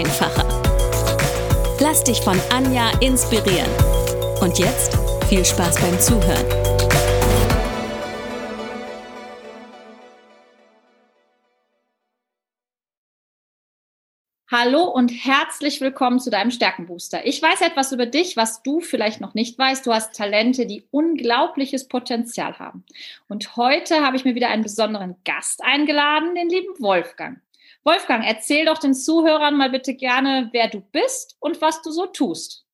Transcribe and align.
einfacher. 0.00 0.46
Lass 1.78 2.02
dich 2.04 2.20
von 2.22 2.40
Anja 2.50 2.90
inspirieren. 3.00 3.70
Und 4.40 4.58
jetzt 4.58 4.98
viel 5.28 5.44
Spaß 5.44 5.78
beim 5.78 6.00
Zuhören. 6.00 6.46
Hallo 14.50 14.84
und 14.84 15.10
herzlich 15.10 15.80
willkommen 15.80 16.18
zu 16.18 16.30
deinem 16.30 16.50
Stärkenbooster. 16.50 17.24
Ich 17.24 17.40
weiß 17.40 17.60
etwas 17.60 17.92
über 17.92 18.06
dich, 18.06 18.36
was 18.36 18.62
du 18.62 18.80
vielleicht 18.80 19.20
noch 19.20 19.34
nicht 19.34 19.58
weißt. 19.58 19.86
Du 19.86 19.92
hast 19.92 20.16
Talente, 20.16 20.66
die 20.66 20.84
unglaubliches 20.90 21.88
Potenzial 21.88 22.58
haben. 22.58 22.84
Und 23.28 23.56
heute 23.56 24.04
habe 24.04 24.16
ich 24.16 24.24
mir 24.24 24.34
wieder 24.34 24.48
einen 24.48 24.62
besonderen 24.62 25.16
Gast 25.24 25.62
eingeladen, 25.62 26.34
den 26.34 26.48
lieben 26.48 26.74
Wolfgang. 26.80 27.38
Wolfgang, 27.82 28.24
erzähl 28.26 28.66
doch 28.66 28.78
den 28.78 28.94
Zuhörern 28.94 29.56
mal 29.56 29.70
bitte 29.70 29.94
gerne, 29.94 30.50
wer 30.52 30.68
du 30.68 30.80
bist 30.80 31.36
und 31.40 31.60
was 31.62 31.80
du 31.80 31.90
so 31.90 32.06
tust. 32.06 32.66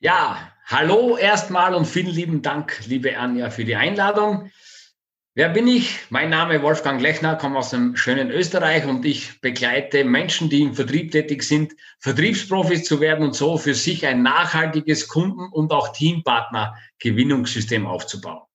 Ja, 0.00 0.52
hallo 0.66 1.16
erstmal 1.16 1.74
und 1.74 1.84
vielen 1.84 2.08
lieben 2.08 2.42
Dank, 2.42 2.80
liebe 2.86 3.16
Anja, 3.16 3.50
für 3.50 3.64
die 3.64 3.76
Einladung. 3.76 4.50
Wer 5.34 5.50
bin 5.50 5.68
ich? 5.68 6.00
Mein 6.10 6.28
Name 6.28 6.60
Wolfgang 6.60 7.00
Lechner, 7.00 7.36
komme 7.36 7.58
aus 7.58 7.70
dem 7.70 7.94
schönen 7.94 8.32
Österreich 8.32 8.84
und 8.84 9.04
ich 9.04 9.40
begleite 9.40 10.04
Menschen, 10.04 10.50
die 10.50 10.62
im 10.62 10.74
Vertrieb 10.74 11.12
tätig 11.12 11.44
sind, 11.44 11.74
Vertriebsprofis 12.00 12.82
zu 12.82 13.00
werden 13.00 13.24
und 13.24 13.36
so 13.36 13.56
für 13.58 13.74
sich 13.74 14.04
ein 14.06 14.22
nachhaltiges 14.22 15.06
Kunden- 15.06 15.52
und 15.52 15.70
auch 15.72 15.92
Teampartner-Gewinnungssystem 15.92 17.86
aufzubauen. 17.86 18.49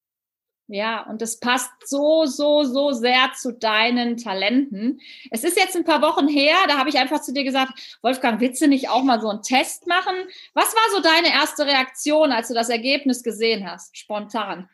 Ja, 0.67 1.01
und 1.03 1.21
das 1.21 1.39
passt 1.39 1.69
so, 1.85 2.25
so, 2.25 2.63
so 2.63 2.91
sehr 2.91 3.31
zu 3.37 3.53
deinen 3.53 4.17
Talenten. 4.17 4.99
Es 5.29 5.43
ist 5.43 5.57
jetzt 5.57 5.75
ein 5.75 5.85
paar 5.85 6.01
Wochen 6.01 6.27
her, 6.27 6.55
da 6.67 6.79
habe 6.79 6.89
ich 6.89 6.97
einfach 6.97 7.21
zu 7.21 7.33
dir 7.33 7.43
gesagt, 7.43 7.97
Wolfgang, 8.01 8.41
willst 8.41 8.61
du 8.61 8.67
nicht 8.67 8.89
auch 8.89 9.03
mal 9.03 9.21
so 9.21 9.29
einen 9.29 9.43
Test 9.43 9.85
machen? 9.85 10.15
Was 10.55 10.73
war 10.73 10.95
so 10.95 11.01
deine 11.01 11.31
erste 11.31 11.67
Reaktion, 11.67 12.31
als 12.31 12.47
du 12.47 12.55
das 12.55 12.69
Ergebnis 12.69 13.21
gesehen 13.21 13.69
hast, 13.69 13.95
spontan? 13.95 14.67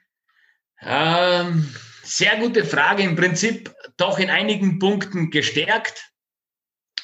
Ähm, 0.82 1.70
sehr 2.04 2.38
gute 2.38 2.64
Frage. 2.64 3.04
Im 3.04 3.18
Prinzip 3.18 3.74
doch 3.98 4.18
in 4.18 4.30
einigen 4.30 4.80
Punkten 4.80 5.30
gestärkt. 5.30 6.12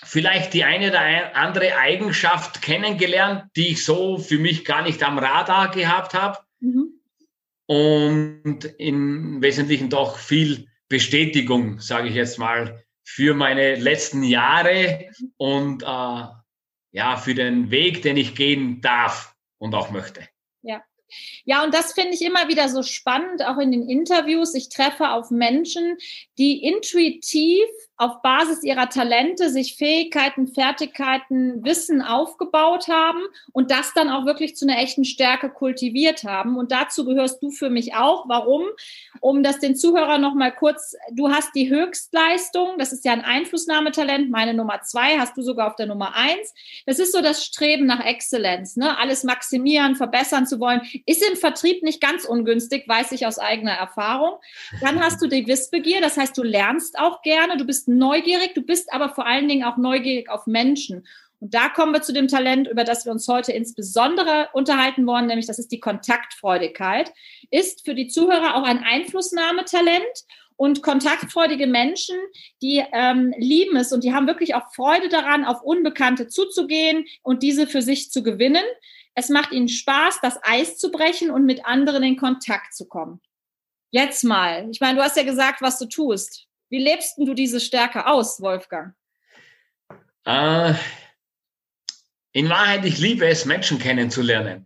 Vielleicht 0.04 0.54
die 0.54 0.64
eine 0.64 0.92
oder 0.92 1.36
andere 1.36 1.76
Eigenschaft 1.78 2.62
kennengelernt, 2.62 3.52
die 3.58 3.70
ich 3.70 3.84
so 3.84 4.18
für 4.18 4.38
mich 4.38 4.64
gar 4.64 4.84
nicht 4.84 5.04
am 5.04 5.20
Radar 5.20 5.72
gehabt 5.72 6.14
habe. 6.14 6.40
Mhm. 6.62 6.97
Und 7.68 8.64
im 8.78 9.42
Wesentlichen 9.42 9.90
doch 9.90 10.18
viel 10.18 10.68
Bestätigung, 10.88 11.80
sage 11.80 12.08
ich 12.08 12.16
jetzt 12.16 12.40
mal, 12.40 12.84
für 13.04 13.34
meine 13.34 13.76
letzten 13.76 14.24
Jahre 14.24 15.10
und 15.38 15.84
äh, 15.84 16.26
ja, 16.92 17.18
für 17.18 17.36
den 17.36 17.72
Weg, 17.72 18.02
den 18.02 18.18
ich 18.18 18.36
gehen 18.36 18.82
darf 18.82 19.36
und 19.60 19.76
auch 19.76 19.92
möchte. 19.92 20.28
Ja. 20.62 20.84
Ja, 21.46 21.64
und 21.64 21.74
das 21.74 21.94
finde 21.94 22.14
ich 22.14 22.22
immer 22.22 22.50
wieder 22.50 22.68
so 22.68 22.84
spannend, 22.84 23.42
auch 23.46 23.58
in 23.60 23.72
den 23.72 23.90
Interviews. 23.90 24.54
Ich 24.56 24.68
treffe 24.68 25.12
auf 25.12 25.32
Menschen, 25.32 25.98
die 26.38 26.64
intuitiv 26.64 27.66
auf 27.98 28.22
Basis 28.22 28.64
ihrer 28.64 28.90
Talente 28.90 29.50
sich 29.50 29.76
Fähigkeiten, 29.76 30.48
Fertigkeiten, 30.48 31.66
Wissen 31.66 32.04
aufgebaut 32.04 32.88
haben 32.88 33.22
und 33.54 33.72
das 33.72 33.94
dann 33.94 34.10
auch 34.10 34.26
wirklich 34.26 34.56
zu 34.56 34.68
einer 34.68 34.80
echten 34.80 35.04
Stärke 35.04 35.50
kultiviert 35.50 36.24
haben. 36.24 36.58
Und 36.58 36.72
dazu 36.72 37.06
gehörst 37.06 37.42
du 37.42 37.50
für 37.50 37.72
mich 37.72 37.96
auch. 37.96 38.30
Warum? 38.30 38.64
Um 39.20 39.42
das 39.42 39.60
den 39.60 39.76
Zuhörern 39.76 40.22
noch 40.22 40.36
mal 40.36 40.52
kurz, 40.52 40.96
du 41.12 41.30
hast 41.30 41.56
die 41.56 41.70
Höchstleistung, 41.70 42.78
das 42.78 42.94
ist 42.94 43.04
ja 43.04 43.14
ein 43.14 43.26
Einflussnahmetalent, 43.26 44.30
meine 44.30 44.54
Nummer 44.54 44.82
zwei, 44.82 45.18
hast 45.18 45.36
du 45.36 45.42
sogar 45.42 45.68
auf 45.68 45.76
der 45.76 45.88
Nummer 45.88 46.14
eins. 46.16 46.54
Das 46.86 47.00
ist 47.00 47.12
so 47.12 47.22
das 47.22 47.44
Streben 47.44 47.88
nach 47.88 48.06
Exzellenz, 48.06 48.76
ne? 48.76 48.96
alles 49.00 49.24
maximieren, 49.24 49.96
verbessern 49.96 50.46
zu 50.46 50.60
wollen, 50.60 50.82
ist 51.08 51.28
im 51.28 51.36
Vertrieb 51.36 51.82
nicht 51.82 52.00
ganz 52.00 52.26
ungünstig, 52.26 52.88
weiß 52.88 53.12
ich 53.14 53.26
aus 53.26 53.40
eigener 53.40 53.74
Erfahrung. 53.74 54.38
Dann 54.82 55.04
hast 55.04 55.20
du 55.22 55.28
die 55.28 55.48
Wissbegier, 55.48 56.00
das 56.00 56.18
heißt, 56.18 56.38
du 56.38 56.44
lernst 56.44 57.00
auch 57.00 57.24
gerne, 57.24 57.58
du 57.58 57.66
bist 57.66 57.87
neugierig, 57.88 58.54
du 58.54 58.62
bist 58.62 58.92
aber 58.94 59.10
vor 59.10 59.26
allen 59.26 59.48
Dingen 59.48 59.66
auch 59.66 59.78
neugierig 59.78 60.30
auf 60.30 60.48
Menschen. 60.48 61.08
Und 61.40 61.54
da 61.54 61.70
kommen 61.70 61.94
wir 61.94 62.02
zu 62.02 62.14
dem 62.14 62.28
Talent, 62.28 62.68
über 62.68 62.84
das 62.84 63.06
wir 63.06 63.12
uns 63.12 63.28
heute 63.28 63.52
insbesondere 63.52 64.50
unterhalten 64.54 65.06
wollen, 65.06 65.28
nämlich 65.28 65.46
das 65.46 65.60
ist 65.60 65.72
die 65.72 65.80
Kontaktfreudigkeit. 65.80 67.12
Ist 67.52 67.86
für 67.86 67.94
die 67.94 68.08
Zuhörer 68.08 68.56
auch 68.56 68.64
ein 68.64 68.84
Einflussnahmetalent. 68.84 70.26
Und 70.60 70.82
kontaktfreudige 70.82 71.68
Menschen, 71.68 72.18
die 72.64 72.84
ähm, 72.92 73.32
lieben 73.38 73.78
es 73.78 73.94
und 73.94 74.04
die 74.04 74.16
haben 74.16 74.26
wirklich 74.26 74.56
auch 74.56 74.74
Freude 74.74 75.08
daran, 75.08 75.46
auf 75.46 75.62
Unbekannte 75.62 76.30
zuzugehen 76.30 77.06
und 77.22 77.44
diese 77.44 77.68
für 77.68 77.84
sich 77.84 78.10
zu 78.10 78.24
gewinnen. 78.24 78.64
Es 79.14 79.30
macht 79.30 79.52
ihnen 79.52 79.68
Spaß, 79.68 80.20
das 80.24 80.40
Eis 80.42 80.80
zu 80.80 80.90
brechen 80.90 81.30
und 81.30 81.46
mit 81.46 81.68
anderen 81.68 82.02
in 82.02 82.18
Kontakt 82.18 82.74
zu 82.74 82.88
kommen. 82.88 83.22
Jetzt 83.92 84.24
mal. 84.24 84.68
Ich 84.72 84.82
meine, 84.82 84.98
du 84.98 85.04
hast 85.04 85.16
ja 85.16 85.22
gesagt, 85.22 85.62
was 85.62 85.78
du 85.78 85.86
tust. 85.86 86.47
Wie 86.70 86.84
lebst 86.84 87.18
du 87.18 87.34
diese 87.34 87.60
Stärke 87.60 88.06
aus, 88.08 88.42
Wolfgang? 88.42 88.94
Äh, 90.26 90.74
in 92.34 92.50
Wahrheit, 92.50 92.86
ich 92.86 92.98
liebe 92.98 93.26
es, 93.28 93.46
Menschen 93.46 93.80
kennenzulernen, 93.80 94.66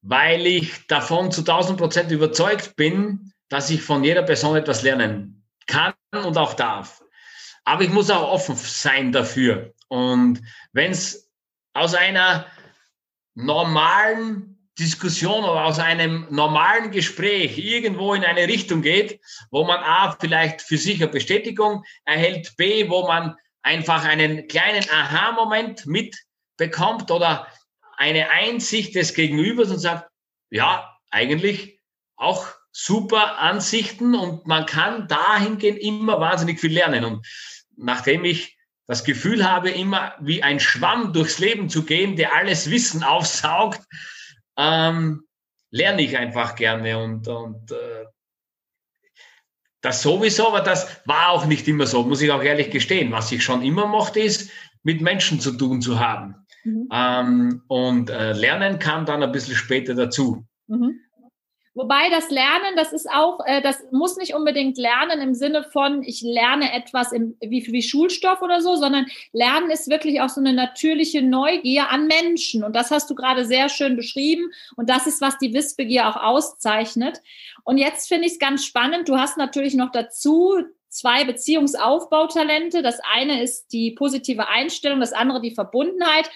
weil 0.00 0.46
ich 0.46 0.86
davon 0.86 1.30
zu 1.30 1.42
1000 1.42 1.78
Prozent 1.78 2.10
überzeugt 2.10 2.76
bin, 2.76 3.32
dass 3.48 3.70
ich 3.70 3.82
von 3.82 4.02
jeder 4.02 4.22
Person 4.22 4.56
etwas 4.56 4.82
lernen 4.82 5.44
kann 5.66 5.94
und 6.12 6.38
auch 6.38 6.54
darf. 6.54 7.02
Aber 7.64 7.82
ich 7.82 7.90
muss 7.90 8.10
auch 8.10 8.30
offen 8.30 8.56
sein 8.56 9.12
dafür. 9.12 9.74
Und 9.88 10.40
wenn 10.72 10.92
es 10.92 11.30
aus 11.74 11.94
einer 11.94 12.46
normalen 13.34 14.55
Diskussion 14.78 15.44
oder 15.44 15.64
aus 15.64 15.78
einem 15.78 16.26
normalen 16.30 16.90
Gespräch 16.90 17.58
irgendwo 17.58 18.14
in 18.14 18.24
eine 18.24 18.46
Richtung 18.46 18.82
geht, 18.82 19.20
wo 19.50 19.64
man 19.64 19.82
A, 19.82 20.16
vielleicht 20.20 20.60
für 20.60 20.76
sich 20.76 21.02
eine 21.02 21.10
Bestätigung 21.10 21.82
erhält, 22.04 22.56
B, 22.56 22.88
wo 22.90 23.06
man 23.06 23.36
einfach 23.62 24.04
einen 24.04 24.46
kleinen 24.48 24.84
Aha-Moment 24.90 25.86
mitbekommt 25.86 27.10
oder 27.10 27.48
eine 27.96 28.30
Einsicht 28.30 28.94
des 28.94 29.14
Gegenübers 29.14 29.70
und 29.70 29.78
sagt, 29.78 30.08
ja, 30.50 30.96
eigentlich 31.10 31.80
auch 32.16 32.46
super 32.70 33.38
Ansichten 33.38 34.14
und 34.14 34.46
man 34.46 34.66
kann 34.66 35.08
dahingehend 35.08 35.78
immer 35.78 36.20
wahnsinnig 36.20 36.60
viel 36.60 36.72
lernen. 36.72 37.04
Und 37.04 37.26
nachdem 37.76 38.24
ich 38.24 38.58
das 38.86 39.02
Gefühl 39.02 39.48
habe, 39.50 39.70
immer 39.70 40.14
wie 40.20 40.42
ein 40.42 40.60
Schwamm 40.60 41.14
durchs 41.14 41.38
Leben 41.38 41.70
zu 41.70 41.84
gehen, 41.84 42.16
der 42.16 42.34
alles 42.34 42.70
Wissen 42.70 43.02
aufsaugt, 43.02 43.80
ähm, 44.56 45.24
lerne 45.70 46.02
ich 46.02 46.16
einfach 46.16 46.56
gerne 46.56 46.98
und, 46.98 47.28
und 47.28 47.70
äh, 47.72 48.06
das 49.80 50.02
sowieso, 50.02 50.48
aber 50.48 50.60
das 50.60 51.00
war 51.04 51.30
auch 51.30 51.46
nicht 51.46 51.68
immer 51.68 51.86
so, 51.86 52.02
muss 52.02 52.22
ich 52.22 52.32
auch 52.32 52.42
ehrlich 52.42 52.70
gestehen. 52.70 53.12
Was 53.12 53.30
ich 53.30 53.44
schon 53.44 53.62
immer 53.62 53.86
mochte, 53.86 54.20
ist, 54.20 54.50
mit 54.82 55.00
Menschen 55.00 55.40
zu 55.40 55.52
tun 55.52 55.80
zu 55.80 56.00
haben. 56.00 56.34
Mhm. 56.64 56.88
Ähm, 56.92 57.62
und 57.68 58.10
äh, 58.10 58.32
lernen 58.32 58.78
kam 58.78 59.06
dann 59.06 59.22
ein 59.22 59.32
bisschen 59.32 59.54
später 59.54 59.94
dazu. 59.94 60.46
Mhm. 60.66 61.00
Wobei 61.76 62.08
das 62.08 62.30
Lernen, 62.30 62.74
das 62.74 62.94
ist 62.94 63.06
auch, 63.10 63.38
äh, 63.44 63.60
das 63.60 63.84
muss 63.92 64.16
nicht 64.16 64.34
unbedingt 64.34 64.78
Lernen 64.78 65.20
im 65.20 65.34
Sinne 65.34 65.62
von, 65.62 66.02
ich 66.02 66.22
lerne 66.22 66.72
etwas 66.72 67.12
im, 67.12 67.36
wie, 67.40 67.66
wie 67.70 67.82
Schulstoff 67.82 68.40
oder 68.40 68.62
so, 68.62 68.76
sondern 68.76 69.04
Lernen 69.32 69.70
ist 69.70 69.90
wirklich 69.90 70.22
auch 70.22 70.30
so 70.30 70.40
eine 70.40 70.54
natürliche 70.54 71.20
Neugier 71.20 71.90
an 71.90 72.06
Menschen. 72.06 72.64
Und 72.64 72.74
das 72.74 72.90
hast 72.90 73.10
du 73.10 73.14
gerade 73.14 73.44
sehr 73.44 73.68
schön 73.68 73.94
beschrieben. 73.94 74.50
Und 74.76 74.88
das 74.88 75.06
ist, 75.06 75.20
was 75.20 75.36
die 75.36 75.52
Wissbegier 75.52 76.08
auch 76.08 76.16
auszeichnet. 76.16 77.20
Und 77.62 77.76
jetzt 77.76 78.08
finde 78.08 78.26
ich 78.26 78.32
es 78.32 78.38
ganz 78.38 78.64
spannend. 78.64 79.10
Du 79.10 79.18
hast 79.18 79.36
natürlich 79.36 79.74
noch 79.74 79.92
dazu 79.92 80.56
zwei 80.88 81.24
Beziehungsaufbautalente. 81.24 82.80
Das 82.80 83.00
eine 83.14 83.42
ist 83.42 83.70
die 83.72 83.90
positive 83.90 84.48
Einstellung, 84.48 85.00
das 85.00 85.12
andere 85.12 85.42
die 85.42 85.54
Verbundenheit. 85.54 86.30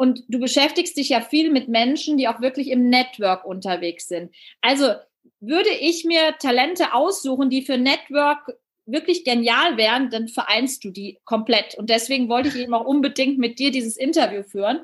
Und 0.00 0.24
du 0.28 0.40
beschäftigst 0.40 0.96
dich 0.96 1.10
ja 1.10 1.20
viel 1.20 1.50
mit 1.50 1.68
Menschen, 1.68 2.16
die 2.16 2.26
auch 2.26 2.40
wirklich 2.40 2.70
im 2.70 2.88
Network 2.88 3.44
unterwegs 3.44 4.08
sind. 4.08 4.34
Also 4.62 4.94
würde 5.40 5.68
ich 5.68 6.06
mir 6.06 6.38
Talente 6.38 6.94
aussuchen, 6.94 7.50
die 7.50 7.60
für 7.60 7.76
Network 7.76 8.56
wirklich 8.86 9.24
genial 9.24 9.76
wären, 9.76 10.08
dann 10.08 10.28
vereinst 10.28 10.84
du 10.84 10.90
die 10.90 11.18
komplett. 11.26 11.74
Und 11.74 11.90
deswegen 11.90 12.30
wollte 12.30 12.48
ich 12.48 12.56
eben 12.56 12.72
auch 12.72 12.86
unbedingt 12.86 13.36
mit 13.36 13.58
dir 13.58 13.70
dieses 13.70 13.98
Interview 13.98 14.42
führen. 14.42 14.80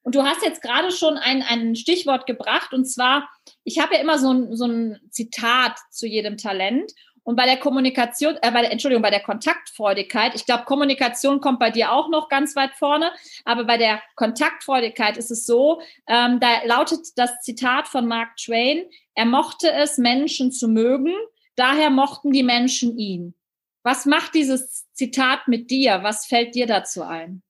Und 0.00 0.14
du 0.14 0.22
hast 0.22 0.42
jetzt 0.42 0.62
gerade 0.62 0.90
schon 0.90 1.18
ein, 1.18 1.42
ein 1.42 1.76
Stichwort 1.76 2.24
gebracht, 2.24 2.72
und 2.72 2.86
zwar, 2.86 3.28
ich 3.62 3.78
habe 3.78 3.96
ja 3.96 4.00
immer 4.00 4.18
so 4.18 4.32
ein, 4.32 4.56
so 4.56 4.64
ein 4.64 4.98
Zitat 5.10 5.76
zu 5.90 6.06
jedem 6.06 6.38
Talent. 6.38 6.94
Und 7.26 7.34
bei 7.34 7.44
der 7.44 7.56
Kommunikation, 7.56 8.36
äh, 8.40 8.52
bei 8.52 8.62
der, 8.62 8.70
Entschuldigung, 8.70 9.02
bei 9.02 9.10
der 9.10 9.22
Kontaktfreudigkeit, 9.22 10.36
ich 10.36 10.46
glaube, 10.46 10.62
Kommunikation 10.64 11.40
kommt 11.40 11.58
bei 11.58 11.72
dir 11.72 11.90
auch 11.90 12.08
noch 12.08 12.28
ganz 12.28 12.54
weit 12.54 12.72
vorne, 12.76 13.10
aber 13.44 13.64
bei 13.64 13.76
der 13.78 14.00
Kontaktfreudigkeit 14.14 15.16
ist 15.16 15.32
es 15.32 15.44
so, 15.44 15.82
ähm, 16.06 16.38
da 16.38 16.62
lautet 16.66 17.00
das 17.16 17.40
Zitat 17.40 17.88
von 17.88 18.06
Mark 18.06 18.36
Twain, 18.36 18.84
er 19.16 19.24
mochte 19.24 19.72
es, 19.72 19.98
Menschen 19.98 20.52
zu 20.52 20.68
mögen, 20.68 21.12
daher 21.56 21.90
mochten 21.90 22.30
die 22.30 22.44
Menschen 22.44 22.96
ihn. 22.96 23.34
Was 23.82 24.06
macht 24.06 24.34
dieses 24.34 24.86
Zitat 24.92 25.48
mit 25.48 25.68
dir? 25.72 26.04
Was 26.04 26.26
fällt 26.26 26.54
dir 26.54 26.68
dazu 26.68 27.02
ein? 27.02 27.42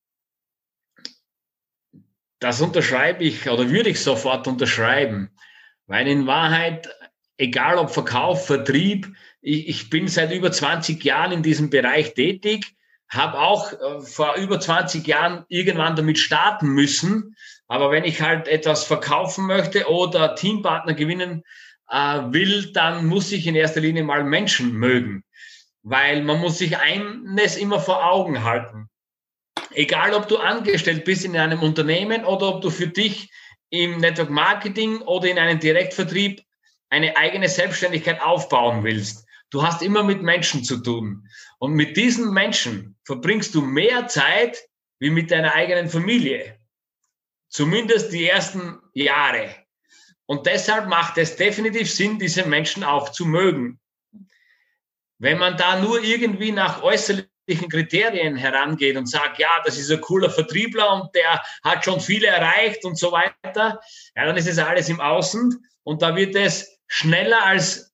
Das 2.39 2.63
unterschreibe 2.63 3.23
ich 3.23 3.47
oder 3.47 3.69
würde 3.69 3.91
ich 3.91 4.01
sofort 4.03 4.49
unterschreiben, 4.49 5.37
weil 5.87 6.09
in 6.09 6.27
Wahrheit, 6.27 6.89
egal 7.37 7.77
ob 7.77 7.91
Verkauf, 7.91 8.47
Vertrieb, 8.47 9.15
ich, 9.47 9.69
ich 9.69 9.91
bin 9.91 10.09
seit 10.09 10.33
über 10.33 10.51
20 10.51 11.03
Jahren 11.05 11.31
in 11.31 11.43
diesem 11.43 11.71
Bereich 11.71 12.15
tätig, 12.15 12.75
habe 13.09 13.39
auch 13.39 13.73
äh, 13.73 14.01
vor 14.01 14.35
über 14.35 14.59
20 14.59 15.07
Jahren 15.07 15.45
irgendwann 15.49 15.95
damit 15.95 16.19
starten 16.19 16.69
müssen. 16.71 17.37
Aber 17.69 17.93
wenn 17.93 18.05
ich 18.05 18.21
halt 18.21 18.49
etwas 18.49 18.85
verkaufen 18.85 19.47
möchte 19.47 19.89
oder 19.89 20.35
Teampartner 20.35 20.95
gewinnen 20.95 21.45
äh, 21.89 22.21
will, 22.33 22.73
dann 22.73 23.07
muss 23.07 23.31
ich 23.31 23.47
in 23.47 23.55
erster 23.55 23.81
Linie 23.81 24.03
mal 24.03 24.25
Menschen 24.25 24.73
mögen. 24.73 25.23
Weil 25.85 26.23
man 26.25 26.41
muss 26.41 26.59
sich 26.59 26.77
eines 26.79 27.57
immer 27.57 27.79
vor 27.79 28.05
Augen 28.05 28.43
halten. 28.43 28.89
Egal, 29.71 30.13
ob 30.15 30.27
du 30.27 30.39
angestellt 30.39 31.05
bist 31.05 31.25
in 31.25 31.37
einem 31.37 31.63
Unternehmen 31.63 32.25
oder 32.25 32.49
ob 32.49 32.63
du 32.63 32.71
für 32.71 32.89
dich 32.89 33.31
im 33.71 33.99
Network 33.99 34.31
Marketing 34.31 35.03
oder 35.03 35.29
in 35.29 35.39
einem 35.39 35.61
Direktvertrieb 35.61 36.43
eine 36.91 37.17
eigene 37.17 37.49
Selbstständigkeit 37.49 38.21
aufbauen 38.21 38.83
willst. 38.83 39.26
Du 39.51 39.63
hast 39.63 39.83
immer 39.83 40.03
mit 40.03 40.23
Menschen 40.23 40.65
zu 40.65 40.79
tun. 40.79 41.29
Und 41.59 41.75
mit 41.75 41.97
diesen 41.97 42.33
Menschen 42.33 42.97
verbringst 43.05 43.55
du 43.55 43.63
mehr 43.63 44.09
Zeit 44.09 44.59
wie 44.99 45.11
mit 45.11 45.31
deiner 45.31 45.55
eigenen 45.55 45.89
Familie. 45.89 46.59
Zumindest 47.49 48.13
die 48.13 48.27
ersten 48.27 48.79
Jahre. 48.93 49.55
Und 50.27 50.47
deshalb 50.47 50.89
macht 50.89 51.19
es 51.19 51.37
definitiv 51.37 51.93
Sinn, 51.93 52.19
diese 52.19 52.45
Menschen 52.45 52.83
auch 52.83 53.11
zu 53.11 53.25
mögen. 53.25 53.81
Wenn 55.19 55.39
man 55.39 55.57
da 55.57 55.81
nur 55.81 56.03
irgendwie 56.03 56.51
nach 56.51 56.83
äußerlichen 56.83 57.69
Kriterien 57.71 58.37
herangeht 58.37 58.97
und 58.97 59.07
sagt, 59.09 59.39
ja, 59.39 59.63
das 59.65 59.79
ist 59.79 59.91
ein 59.91 60.01
cooler 60.01 60.29
Vertriebler 60.29 60.93
und 60.95 61.15
der 61.15 61.43
hat 61.63 61.85
schon 61.85 62.01
viele 62.01 62.27
erreicht 62.27 62.85
und 62.85 62.99
so 62.99 63.13
weiter, 63.13 63.81
ja, 64.17 64.25
dann 64.27 64.37
ist 64.37 64.49
es 64.49 64.59
alles 64.59 64.89
im 64.89 65.01
Außen 65.01 65.65
und 65.85 66.03
da 66.03 66.17
wird 66.17 66.35
es 66.35 66.81
schneller 66.89 67.45
als 67.45 67.86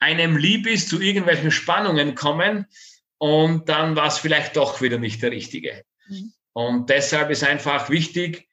einem 0.00 0.36
lieb 0.36 0.66
ist, 0.66 0.88
zu 0.88 1.00
irgendwelchen 1.00 1.50
Spannungen 1.50 2.14
kommen 2.14 2.66
und 3.18 3.68
dann 3.68 3.96
war 3.96 4.06
es 4.06 4.18
vielleicht 4.18 4.56
doch 4.56 4.80
wieder 4.80 4.98
nicht 4.98 5.22
der 5.22 5.30
richtige. 5.30 5.84
Mhm. 6.08 6.32
Und 6.52 6.90
deshalb 6.90 7.30
ist 7.30 7.44
einfach 7.44 7.90
wichtig, 7.90 8.48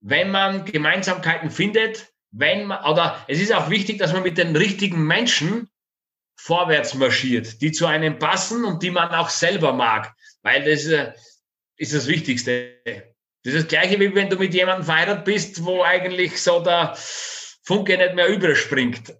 wenn 0.00 0.30
man 0.30 0.64
Gemeinsamkeiten 0.64 1.50
findet, 1.50 2.12
wenn 2.30 2.66
man, 2.66 2.84
oder 2.84 3.24
es 3.28 3.40
ist 3.40 3.52
auch 3.52 3.70
wichtig, 3.70 3.98
dass 3.98 4.12
man 4.12 4.22
mit 4.22 4.38
den 4.38 4.54
richtigen 4.54 5.04
Menschen 5.04 5.68
vorwärts 6.36 6.94
marschiert, 6.94 7.60
die 7.62 7.72
zu 7.72 7.86
einem 7.86 8.18
passen 8.18 8.64
und 8.64 8.82
die 8.82 8.90
man 8.90 9.08
auch 9.10 9.30
selber 9.30 9.72
mag, 9.72 10.14
weil 10.42 10.64
das 10.64 10.84
ist 11.76 11.94
das 11.94 12.06
Wichtigste. 12.06 12.76
Das 13.42 13.54
ist 13.54 13.62
das 13.62 13.68
Gleiche, 13.68 13.98
wie 13.98 14.14
wenn 14.14 14.28
du 14.28 14.36
mit 14.36 14.52
jemandem 14.52 14.84
verheiratet 14.84 15.24
bist, 15.24 15.64
wo 15.64 15.82
eigentlich 15.82 16.40
so 16.40 16.62
der 16.62 16.94
Funke 17.62 17.96
nicht 17.96 18.14
mehr 18.14 18.28
überspringt. 18.28 19.14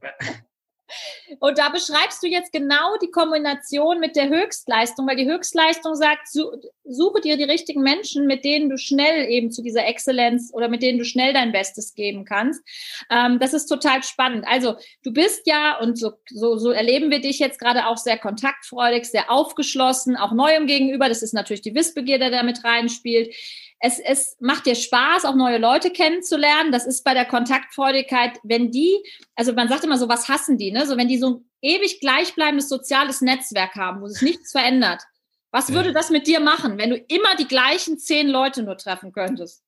Und 1.41 1.59
da 1.59 1.69
beschreibst 1.69 2.23
du 2.23 2.29
jetzt 2.29 2.53
genau 2.53 2.97
die 3.03 3.11
Kombination 3.11 3.99
mit 3.99 4.17
der 4.17 4.29
Höchstleistung, 4.29 5.06
weil 5.06 5.17
die 5.17 5.27
Höchstleistung 5.27 5.94
sagt, 5.94 6.29
suche 6.29 7.21
dir 7.21 7.37
die 7.37 7.44
richtigen 7.44 7.83
Menschen, 7.83 8.27
mit 8.27 8.44
denen 8.44 8.71
du 8.71 8.79
schnell 8.79 9.29
eben 9.29 9.50
zu 9.50 9.62
dieser 9.62 9.87
Exzellenz 9.87 10.50
oder 10.53 10.69
mit 10.69 10.83
denen 10.83 10.99
du 10.99 11.05
schnell 11.05 11.33
dein 11.33 11.53
Bestes 11.53 11.94
geben 11.94 12.25
kannst. 12.25 12.62
Ähm, 13.11 13.38
das 13.38 13.53
ist 13.53 13.67
total 13.67 14.03
spannend. 14.03 14.44
Also 14.49 14.77
du 15.03 15.12
bist 15.12 15.47
ja, 15.47 15.79
und 15.79 15.99
so, 15.99 16.12
so, 16.29 16.56
so 16.56 16.71
erleben 16.71 17.11
wir 17.11 17.21
dich 17.21 17.38
jetzt 17.38 17.59
gerade 17.59 17.87
auch 17.87 17.97
sehr 17.97 18.19
kontaktfreudig, 18.19 19.05
sehr 19.06 19.31
aufgeschlossen, 19.31 20.17
auch 20.17 20.33
neuem 20.33 20.67
gegenüber. 20.67 21.09
Das 21.09 21.23
ist 21.23 21.35
natürlich 21.35 21.62
die 21.62 21.75
Wissbegierde, 21.75 22.31
der 22.31 22.44
mit 22.44 22.65
reinspielt 22.65 23.35
es, 23.78 23.99
es 23.99 24.37
macht 24.40 24.67
dir 24.67 24.75
Spaß, 24.75 25.25
auch 25.25 25.34
neue 25.34 25.58
Leute 25.58 25.90
kennenzulernen. 25.90 26.73
Das 26.73 26.87
ist 26.87 27.05
bei 27.05 27.14
der 27.14 27.26
Kontaktfreudigkeit, 27.26 28.38
wenn 28.43 28.70
die, 28.70 29.02
also 29.34 29.52
man 29.52 29.69
sagt 29.69 29.84
immer 29.84 29.99
so, 29.99 30.08
was 30.08 30.28
hassen 30.28 30.56
die, 30.58 30.73
ne? 30.73 30.87
So, 30.87 30.96
wenn 30.96 31.08
die 31.08 31.19
so 31.19 31.37
ein 31.37 31.50
ewig 31.61 32.00
gleichbleibendes 32.00 32.69
soziales 32.69 33.20
Netzwerk 33.20 33.75
haben, 33.75 34.00
wo 34.00 34.08
sich 34.08 34.23
nichts 34.23 34.52
verändert. 34.52 35.02
Was 35.50 35.73
würde 35.73 35.93
das 35.93 36.11
mit 36.11 36.26
dir 36.26 36.40
machen, 36.40 36.76
wenn 36.76 36.90
du 36.90 36.96
immer 36.96 37.34
die 37.38 37.49
gleichen 37.49 37.99
zehn 37.99 38.28
Leute 38.28 38.62
nur 38.62 38.76
treffen 38.76 39.12
könntest? 39.12 39.62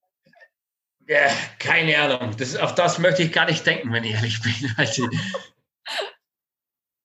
Ja, 1.06 1.31
keine 1.58 1.99
Ahnung. 1.99 2.37
Das, 2.37 2.56
auf 2.56 2.75
das 2.75 2.99
möchte 2.99 3.22
ich 3.22 3.32
gar 3.32 3.46
nicht 3.46 3.64
denken, 3.64 3.90
wenn 3.93 4.05
ich 4.05 4.12
ehrlich 4.12 4.43
bin. 4.43 4.52
Also, 4.76 5.08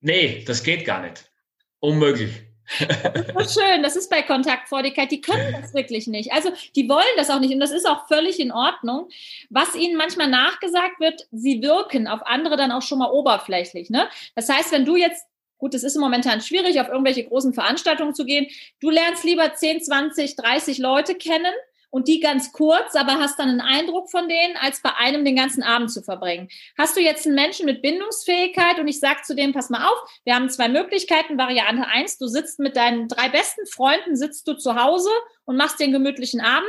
nee, 0.02 0.44
das 0.46 0.64
geht 0.64 0.86
gar 0.86 1.02
nicht. 1.02 1.32
Unmöglich. 1.80 2.44
Das 2.80 3.28
ist 3.46 3.56
so 3.56 3.62
schön, 3.62 3.84
das 3.84 3.96
ist 3.96 4.10
bei 4.10 4.22
Kontaktfreudigkeit, 4.22 5.12
die 5.12 5.22
können 5.22 5.56
das 5.60 5.74
wirklich 5.74 6.08
nicht. 6.08 6.32
Also 6.32 6.52
die 6.76 6.88
wollen 6.90 7.04
das 7.18 7.30
auch 7.30 7.40
nicht 7.40 7.54
und 7.54 7.60
das 7.60 7.72
ist 7.72 7.88
auch 7.88 8.08
völlig 8.08 8.40
in 8.40 8.52
Ordnung. 8.52 9.10
Was 9.50 9.76
ihnen 9.76 9.96
manchmal 9.96 10.30
nachgesagt 10.30 11.00
wird, 11.00 11.28
sie 11.32 11.62
wirken 11.62 12.08
auf 12.08 12.26
andere 12.26 12.58
dann 12.58 12.72
auch 12.72 12.82
schon 12.82 13.00
mal 13.00 13.12
oberflächlich. 13.12 13.90
Ne? 13.90 14.08
Das 14.36 14.50
heißt, 14.50 14.72
wenn 14.72 14.86
du 14.86 14.96
jetzt 14.96 15.26
Gut, 15.60 15.76
es 15.76 15.84
ist 15.84 15.96
momentan 15.96 16.42
schwierig, 16.42 16.82
auf 16.82 16.90
irgendwelche 16.90 17.24
großen 17.24 17.54
Veranstaltungen 17.54 18.14
zu 18.14 18.26
gehen. 18.26 18.48
Du 18.82 18.90
lernst 18.90 19.24
lieber 19.24 19.54
10, 19.54 19.82
20, 19.82 20.36
30 20.36 20.78
Leute 20.78 21.16
kennen 21.16 21.54
und 21.94 22.08
die 22.08 22.20
ganz 22.20 22.52
kurz, 22.52 22.96
aber 22.96 23.20
hast 23.20 23.38
dann 23.38 23.50
einen 23.50 23.62
Eindruck 23.62 24.10
von 24.10 24.28
denen, 24.28 24.58
als 24.58 24.82
bei 24.82 24.96
einem 24.96 25.24
den 25.24 25.36
ganzen 25.36 25.62
Abend 25.62 25.92
zu 25.92 26.02
verbringen. 26.02 26.50
Hast 26.76 26.98
du 26.98 27.02
jetzt 27.02 27.28
einen 27.28 27.36
Menschen 27.36 27.68
mit 27.68 27.84
Bindungsfähigkeit 27.84 28.80
und 28.80 28.88
ich 28.88 29.00
sage 29.00 29.22
zu 29.22 29.36
dem, 29.36 29.54
pass 29.54 29.70
mal 29.70 29.86
auf, 29.88 30.00
wir 30.26 30.34
haben 30.34 30.50
zwei 30.50 30.70
Möglichkeiten. 30.70 31.38
Variante 31.38 31.86
eins, 31.86 32.18
du 32.18 32.26
sitzt 32.26 32.58
mit 32.58 32.76
deinen 32.76 33.10
drei 33.10 33.30
besten 33.30 33.68
Freunden, 33.68 34.16
sitzt 34.16 34.48
du 34.48 34.56
zu 34.56 34.74
Hause 34.74 35.12
und 35.46 35.56
machst 35.56 35.80
den 35.80 35.92
gemütlichen 35.92 36.42
Abend. 36.42 36.68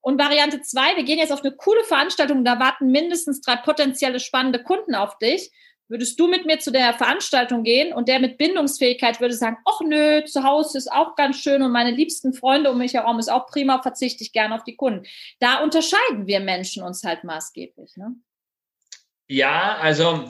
Und 0.00 0.18
Variante 0.18 0.60
zwei, 0.62 0.96
wir 0.96 1.04
gehen 1.04 1.20
jetzt 1.20 1.32
auf 1.32 1.44
eine 1.44 1.54
coole 1.54 1.84
Veranstaltung, 1.84 2.44
da 2.44 2.58
warten 2.58 2.90
mindestens 2.90 3.42
drei 3.42 3.54
potenzielle 3.54 4.18
spannende 4.18 4.64
Kunden 4.64 4.96
auf 4.96 5.16
dich. 5.18 5.52
Würdest 5.88 6.18
du 6.18 6.26
mit 6.26 6.46
mir 6.46 6.58
zu 6.58 6.72
der 6.72 6.94
Veranstaltung 6.94 7.62
gehen 7.62 7.92
und 7.92 8.08
der 8.08 8.18
mit 8.18 8.38
Bindungsfähigkeit 8.38 9.20
würde 9.20 9.34
sagen, 9.34 9.58
ach 9.64 9.80
nö, 9.84 10.24
zu 10.24 10.42
Hause 10.42 10.78
ist 10.78 10.90
auch 10.90 11.14
ganz 11.14 11.38
schön 11.38 11.62
und 11.62 11.70
meine 11.70 11.92
liebsten 11.92 12.32
Freunde 12.32 12.72
um 12.72 12.78
mich 12.78 12.94
herum 12.94 13.20
ist 13.20 13.30
auch 13.30 13.46
prima, 13.46 13.80
verzichte 13.80 14.24
ich 14.24 14.32
gerne 14.32 14.56
auf 14.56 14.64
die 14.64 14.74
Kunden. 14.74 15.06
Da 15.38 15.62
unterscheiden 15.62 16.26
wir 16.26 16.40
Menschen 16.40 16.82
uns 16.82 17.04
halt 17.04 17.22
maßgeblich. 17.22 17.96
Ne? 17.96 18.16
Ja, 19.28 19.76
also 19.76 20.26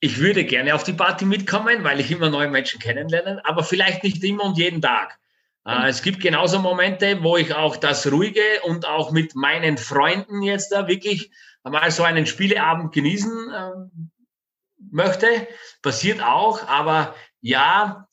ich 0.00 0.18
würde 0.18 0.44
gerne 0.44 0.74
auf 0.74 0.82
die 0.82 0.92
Party 0.92 1.24
mitkommen, 1.24 1.84
weil 1.84 2.00
ich 2.00 2.10
immer 2.10 2.28
neue 2.28 2.48
Menschen 2.48 2.80
kennenlerne, 2.80 3.40
aber 3.44 3.62
vielleicht 3.62 4.02
nicht 4.02 4.22
immer 4.24 4.44
und 4.44 4.58
jeden 4.58 4.82
Tag. 4.82 5.18
Mhm. 5.64 5.84
Es 5.86 6.02
gibt 6.02 6.20
genauso 6.20 6.58
Momente, 6.58 7.22
wo 7.22 7.36
ich 7.36 7.54
auch 7.54 7.76
das 7.76 8.10
Ruhige 8.10 8.42
und 8.64 8.86
auch 8.86 9.12
mit 9.12 9.36
meinen 9.36 9.78
Freunden 9.78 10.42
jetzt 10.42 10.72
da 10.72 10.88
wirklich 10.88 11.30
mal 11.62 11.90
so 11.90 12.02
einen 12.02 12.26
Spieleabend 12.26 12.92
genießen 12.92 13.52
ähm, 13.56 14.10
möchte. 14.90 15.48
Passiert 15.82 16.22
auch, 16.22 16.66
aber 16.68 17.14
ja, 17.40 18.06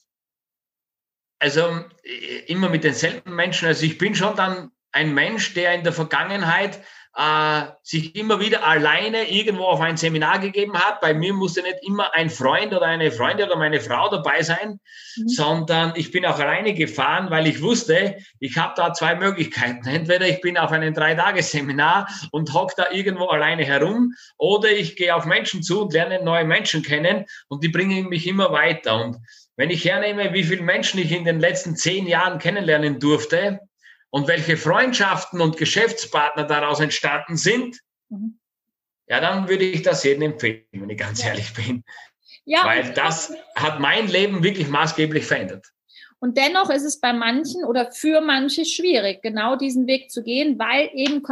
also 1.39 1.85
äh, 2.03 2.39
immer 2.47 2.69
mit 2.69 2.83
denselben 2.83 3.35
Menschen. 3.35 3.67
Also 3.67 3.85
ich 3.85 3.97
bin 3.97 4.15
schon 4.15 4.35
dann 4.35 4.71
ein 4.91 5.13
Mensch, 5.13 5.53
der 5.53 5.73
in 5.73 5.83
der 5.83 5.93
Vergangenheit 5.93 6.83
äh, 7.15 7.63
sich 7.83 8.15
immer 8.15 8.39
wieder 8.39 8.65
alleine 8.65 9.29
irgendwo 9.29 9.65
auf 9.65 9.81
ein 9.81 9.97
Seminar 9.97 10.39
gegeben 10.39 10.77
hat. 10.77 10.99
Bei 10.99 11.13
mir 11.13 11.33
musste 11.33 11.61
nicht 11.61 11.77
immer 11.83 12.13
ein 12.15 12.29
Freund 12.29 12.73
oder 12.73 12.87
eine 12.87 13.11
Freundin 13.11 13.47
oder 13.47 13.55
meine 13.55 13.79
Frau 13.79 14.09
dabei 14.09 14.41
sein, 14.41 14.79
mhm. 15.17 15.27
sondern 15.27 15.93
ich 15.95 16.11
bin 16.11 16.25
auch 16.25 16.39
alleine 16.39 16.73
gefahren, 16.73 17.29
weil 17.29 17.47
ich 17.47 17.61
wusste, 17.61 18.17
ich 18.39 18.57
habe 18.57 18.73
da 18.75 18.93
zwei 18.93 19.15
Möglichkeiten. 19.15 19.87
Entweder 19.87 20.27
ich 20.27 20.41
bin 20.41 20.57
auf 20.57 20.71
einem 20.71 20.93
Drei-Tage-Seminar 20.93 22.07
und 22.31 22.53
hock 22.53 22.75
da 22.75 22.89
irgendwo 22.91 23.27
alleine 23.27 23.63
herum 23.63 24.13
oder 24.37 24.71
ich 24.71 24.95
gehe 24.95 25.15
auf 25.15 25.25
Menschen 25.25 25.61
zu 25.61 25.83
und 25.83 25.93
lerne 25.93 26.23
neue 26.23 26.45
Menschen 26.45 26.81
kennen 26.81 27.25
und 27.47 27.63
die 27.63 27.69
bringen 27.69 28.09
mich 28.09 28.25
immer 28.25 28.51
weiter. 28.51 29.03
Und 29.03 29.17
wenn 29.55 29.69
ich 29.69 29.85
hernehme, 29.85 30.33
wie 30.33 30.43
viele 30.43 30.63
Menschen 30.63 30.99
ich 30.99 31.11
in 31.11 31.25
den 31.25 31.39
letzten 31.39 31.75
zehn 31.75 32.07
Jahren 32.07 32.39
kennenlernen 32.39 32.99
durfte, 32.99 33.59
und 34.13 34.27
welche 34.27 34.57
Freundschaften 34.57 35.41
und 35.41 35.57
Geschäftspartner 35.57 36.43
daraus 36.43 36.79
entstanden 36.79 37.35
sind, 37.35 37.79
mhm. 38.09 38.39
ja, 39.07 39.19
dann 39.19 39.49
würde 39.49 39.63
ich 39.63 39.81
das 39.81 40.03
jedem 40.03 40.33
empfehlen, 40.33 40.67
wenn 40.71 40.89
ich 40.91 40.99
ganz 40.99 41.25
ehrlich 41.25 41.51
bin. 41.55 41.83
Ja, 42.45 42.63
Weil 42.63 42.93
das 42.93 43.33
hat 43.55 43.79
mein 43.79 44.07
Leben 44.07 44.43
wirklich 44.43 44.67
maßgeblich 44.67 45.25
verändert. 45.25 45.65
Und 46.19 46.37
dennoch 46.37 46.69
ist 46.69 46.83
es 46.83 46.99
bei 46.99 47.11
manchen 47.11 47.65
oder 47.65 47.91
für 47.91 48.21
manche 48.21 48.65
schwierig, 48.65 49.23
genau 49.23 49.55
diesen 49.55 49.87
Weg 49.87 50.11
zu 50.11 50.21
gehen, 50.21 50.59
weil 50.59 50.91
eben 50.93 51.23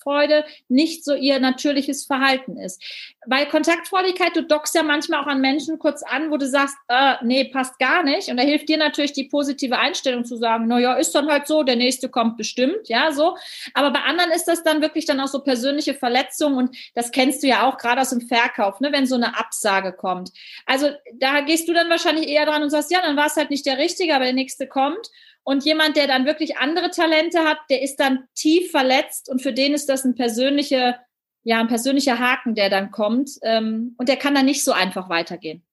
Kontaktfreude 0.00 0.44
nicht 0.68 1.04
so 1.04 1.14
ihr 1.14 1.38
natürliches 1.38 2.04
Verhalten 2.04 2.56
ist. 2.56 2.82
Bei 3.26 3.44
Kontaktfreudigkeit, 3.44 4.34
du 4.34 4.42
dockst 4.42 4.74
ja 4.74 4.82
manchmal 4.82 5.22
auch 5.22 5.26
an 5.26 5.40
Menschen 5.40 5.78
kurz 5.78 6.02
an, 6.02 6.30
wo 6.30 6.36
du 6.36 6.46
sagst, 6.46 6.76
äh, 6.88 7.14
nee, 7.22 7.44
passt 7.44 7.78
gar 7.78 8.02
nicht. 8.02 8.28
Und 8.28 8.36
da 8.36 8.42
hilft 8.42 8.68
dir 8.68 8.78
natürlich 8.78 9.12
die 9.12 9.24
positive 9.24 9.78
Einstellung 9.78 10.24
zu 10.24 10.36
sagen, 10.36 10.66
na 10.68 10.78
ja, 10.78 10.94
ist 10.94 11.14
dann 11.14 11.28
halt 11.28 11.46
so, 11.46 11.62
der 11.62 11.76
nächste 11.76 12.08
kommt 12.08 12.36
bestimmt, 12.36 12.88
ja, 12.88 13.12
so. 13.12 13.36
Aber 13.74 13.90
bei 13.90 14.00
anderen 14.00 14.30
ist 14.30 14.46
das 14.46 14.62
dann 14.62 14.80
wirklich 14.80 15.04
dann 15.04 15.20
auch 15.20 15.28
so 15.28 15.40
persönliche 15.40 15.94
Verletzungen 15.94 16.56
und 16.56 16.76
das 16.94 17.10
kennst 17.10 17.42
du 17.42 17.46
ja 17.46 17.68
auch 17.68 17.76
gerade 17.78 18.00
aus 18.00 18.10
dem 18.10 18.22
Verkauf, 18.22 18.80
ne, 18.80 18.92
wenn 18.92 19.06
so 19.06 19.16
eine 19.16 19.38
Absage 19.38 19.92
kommt. 19.92 20.30
Also 20.66 20.88
da 21.14 21.40
gehst 21.40 21.68
du 21.68 21.72
dann 21.72 21.90
wahrscheinlich 21.90 22.28
eher 22.28 22.46
dran 22.46 22.62
und 22.62 22.70
sagst, 22.70 22.90
ja, 22.90 23.00
dann 23.02 23.16
war 23.16 23.26
es 23.26 23.36
halt 23.36 23.50
nicht 23.50 23.66
der 23.66 23.78
Richtige, 23.78 24.14
aber 24.14 24.24
der 24.24 24.34
nächste 24.34 24.66
kommt. 24.66 25.10
Und 25.42 25.64
jemand, 25.64 25.96
der 25.96 26.06
dann 26.06 26.26
wirklich 26.26 26.58
andere 26.58 26.90
Talente 26.90 27.40
hat, 27.40 27.58
der 27.70 27.82
ist 27.82 27.96
dann 27.96 28.24
tief 28.34 28.70
verletzt 28.70 29.28
und 29.28 29.42
für 29.42 29.52
den 29.52 29.72
ist 29.74 29.88
das 29.88 30.04
ein 30.04 30.14
persönlicher, 30.14 30.98
ja, 31.42 31.60
ein 31.60 31.68
persönlicher 31.68 32.18
Haken, 32.18 32.54
der 32.54 32.70
dann 32.70 32.90
kommt. 32.90 33.30
Ähm, 33.42 33.94
und 33.98 34.08
der 34.08 34.16
kann 34.16 34.34
dann 34.34 34.44
nicht 34.44 34.64
so 34.64 34.72
einfach 34.72 35.08
weitergehen. 35.08 35.64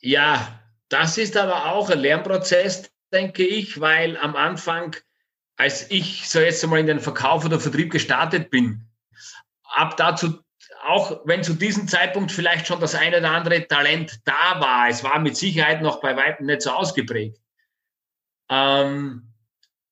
Ja, 0.00 0.60
das 0.88 1.18
ist 1.18 1.36
aber 1.36 1.72
auch 1.72 1.90
ein 1.90 2.00
Lernprozess, 2.00 2.90
denke 3.12 3.44
ich, 3.44 3.80
weil 3.80 4.16
am 4.18 4.36
Anfang, 4.36 4.96
als 5.56 5.90
ich 5.90 6.28
so 6.28 6.40
jetzt 6.40 6.62
einmal 6.62 6.80
in 6.80 6.86
den 6.86 7.00
Verkauf 7.00 7.44
oder 7.44 7.60
Vertrieb 7.60 7.90
gestartet 7.90 8.50
bin, 8.50 8.88
ab 9.64 9.96
dazu 9.96 10.40
auch 10.84 11.20
wenn 11.24 11.42
zu 11.42 11.54
diesem 11.54 11.88
Zeitpunkt 11.88 12.32
vielleicht 12.32 12.66
schon 12.66 12.80
das 12.80 12.94
eine 12.94 13.18
oder 13.18 13.30
andere 13.32 13.66
Talent 13.66 14.20
da 14.24 14.60
war, 14.60 14.88
es 14.88 15.02
war 15.02 15.18
mit 15.18 15.36
Sicherheit 15.36 15.82
noch 15.82 16.00
bei 16.00 16.16
weitem 16.16 16.46
nicht 16.46 16.62
so 16.62 16.70
ausgeprägt. 16.70 17.38
Ähm, 18.50 19.32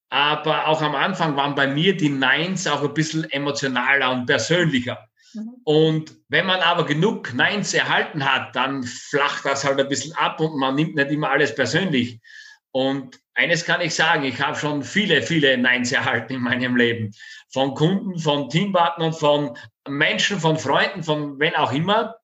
aber 0.08 0.68
auch 0.68 0.82
am 0.82 0.94
Anfang 0.94 1.36
waren 1.36 1.54
bei 1.54 1.66
mir 1.66 1.96
die 1.96 2.08
Neins 2.08 2.66
auch 2.66 2.82
ein 2.82 2.94
bisschen 2.94 3.28
emotionaler 3.30 4.12
und 4.12 4.26
persönlicher. 4.26 5.08
Mhm. 5.34 5.54
Und 5.64 6.16
wenn 6.28 6.46
man 6.46 6.60
aber 6.60 6.86
genug 6.86 7.34
Neins 7.34 7.74
erhalten 7.74 8.24
hat, 8.24 8.54
dann 8.54 8.84
flacht 8.84 9.44
das 9.44 9.64
halt 9.64 9.80
ein 9.80 9.88
bisschen 9.88 10.14
ab 10.14 10.40
und 10.40 10.58
man 10.58 10.74
nimmt 10.74 10.94
nicht 10.94 11.10
immer 11.10 11.30
alles 11.30 11.54
persönlich. 11.54 12.20
Und 12.70 13.18
eines 13.34 13.64
kann 13.64 13.80
ich 13.80 13.94
sagen, 13.94 14.24
ich 14.24 14.40
habe 14.40 14.56
schon 14.56 14.82
viele, 14.82 15.22
viele 15.22 15.56
Neins 15.58 15.92
erhalten 15.92 16.34
in 16.34 16.42
meinem 16.42 16.76
Leben. 16.76 17.12
Von 17.50 17.74
Kunden, 17.74 18.18
von 18.18 18.48
Teampartnern, 18.48 19.12
von 19.12 19.56
Menschen, 19.88 20.40
von 20.40 20.58
Freunden, 20.58 21.02
von 21.02 21.38
wen 21.40 21.54
auch 21.54 21.72
immer. 21.72 22.16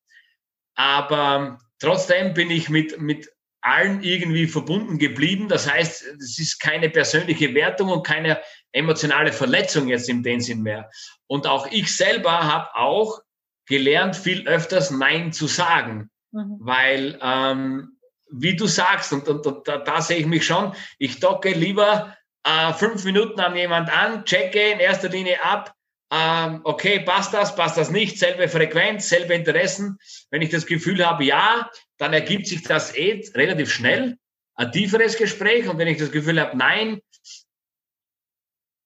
Aber 0.75 1.59
trotzdem 1.79 2.35
bin 2.35 2.51
ich 2.51 2.69
mit, 2.69 3.01
mit 3.01 3.32
allen 3.63 4.03
irgendwie 4.03 4.47
verbunden 4.47 4.99
geblieben. 4.99 5.49
Das 5.49 5.71
heißt, 5.71 6.03
es 6.21 6.39
ist 6.39 6.61
keine 6.61 6.91
persönliche 6.91 7.55
Wertung 7.55 7.89
und 7.89 8.07
keine 8.07 8.41
emotionale 8.73 9.33
Verletzung 9.33 9.89
jetzt 9.89 10.09
in 10.09 10.23
dem 10.23 10.41
Sinn 10.41 10.63
mehr. 10.63 10.91
Und 11.27 11.47
auch 11.47 11.67
ich 11.71 11.97
selber 11.97 12.43
habe 12.45 12.75
auch 12.75 13.21
gelernt, 13.67 14.17
viel 14.17 14.47
öfters 14.47 14.91
Nein 14.91 15.33
zu 15.33 15.47
sagen, 15.47 16.11
mhm. 16.33 16.57
weil 16.61 17.19
ähm, 17.23 17.97
wie 18.33 18.57
du 18.57 18.67
sagst, 18.67 19.13
und, 19.13 19.29
und, 19.29 19.47
und 19.47 19.69
da, 19.69 19.79
da, 19.79 20.01
sehe 20.01 20.19
ich 20.19 20.27
mich 20.27 20.45
schon, 20.45 20.75
ich 20.99 21.21
docke 21.21 21.51
lieber 21.51 22.17
äh, 22.45 22.73
fünf 22.73 23.05
Minuten 23.05 23.41
an 23.41 23.55
jemand 23.55 23.91
an, 23.91 24.25
checke 24.25 24.73
in 24.73 24.81
erster 24.81 25.11
Linie 25.11 25.43
ab, 25.45 25.75
ähm, 26.15 26.61
okay, 26.65 27.01
passt 27.01 27.33
das, 27.33 27.57
passt 27.57 27.79
das 27.79 27.91
nicht, 27.91 28.19
selbe 28.19 28.47
Frequenz, 28.47 29.09
selbe 29.09 29.33
Interessen. 29.33 29.99
Wenn 30.31 30.43
ich 30.43 30.51
das 30.51 30.67
Gefühl 30.67 31.05
habe, 31.07 31.25
ja, 31.25 31.71
dann 31.97 32.13
ergibt 32.13 32.47
sich 32.47 32.63
das 32.63 32.95
eh 32.95 33.25
relativ 33.35 33.73
schnell, 33.73 34.19
ein 34.55 34.71
tieferes 34.73 35.17
Gespräch. 35.17 35.67
Und 35.69 35.79
wenn 35.79 35.89
ich 35.89 35.97
das 35.97 36.13
Gefühl 36.13 36.39
habe, 36.39 36.55
nein, 36.55 37.01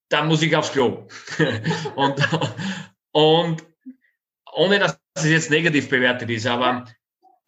dann 0.08 0.28
muss 0.28 0.42
ich 0.42 0.54
aufs 0.54 0.70
Klo. 0.70 1.08
und, 1.96 2.28
und 3.10 3.66
ohne 4.52 4.78
dass 4.78 5.00
es 5.14 5.24
jetzt 5.24 5.50
negativ 5.50 5.88
bewertet 5.88 6.30
ist, 6.30 6.46
aber 6.46 6.84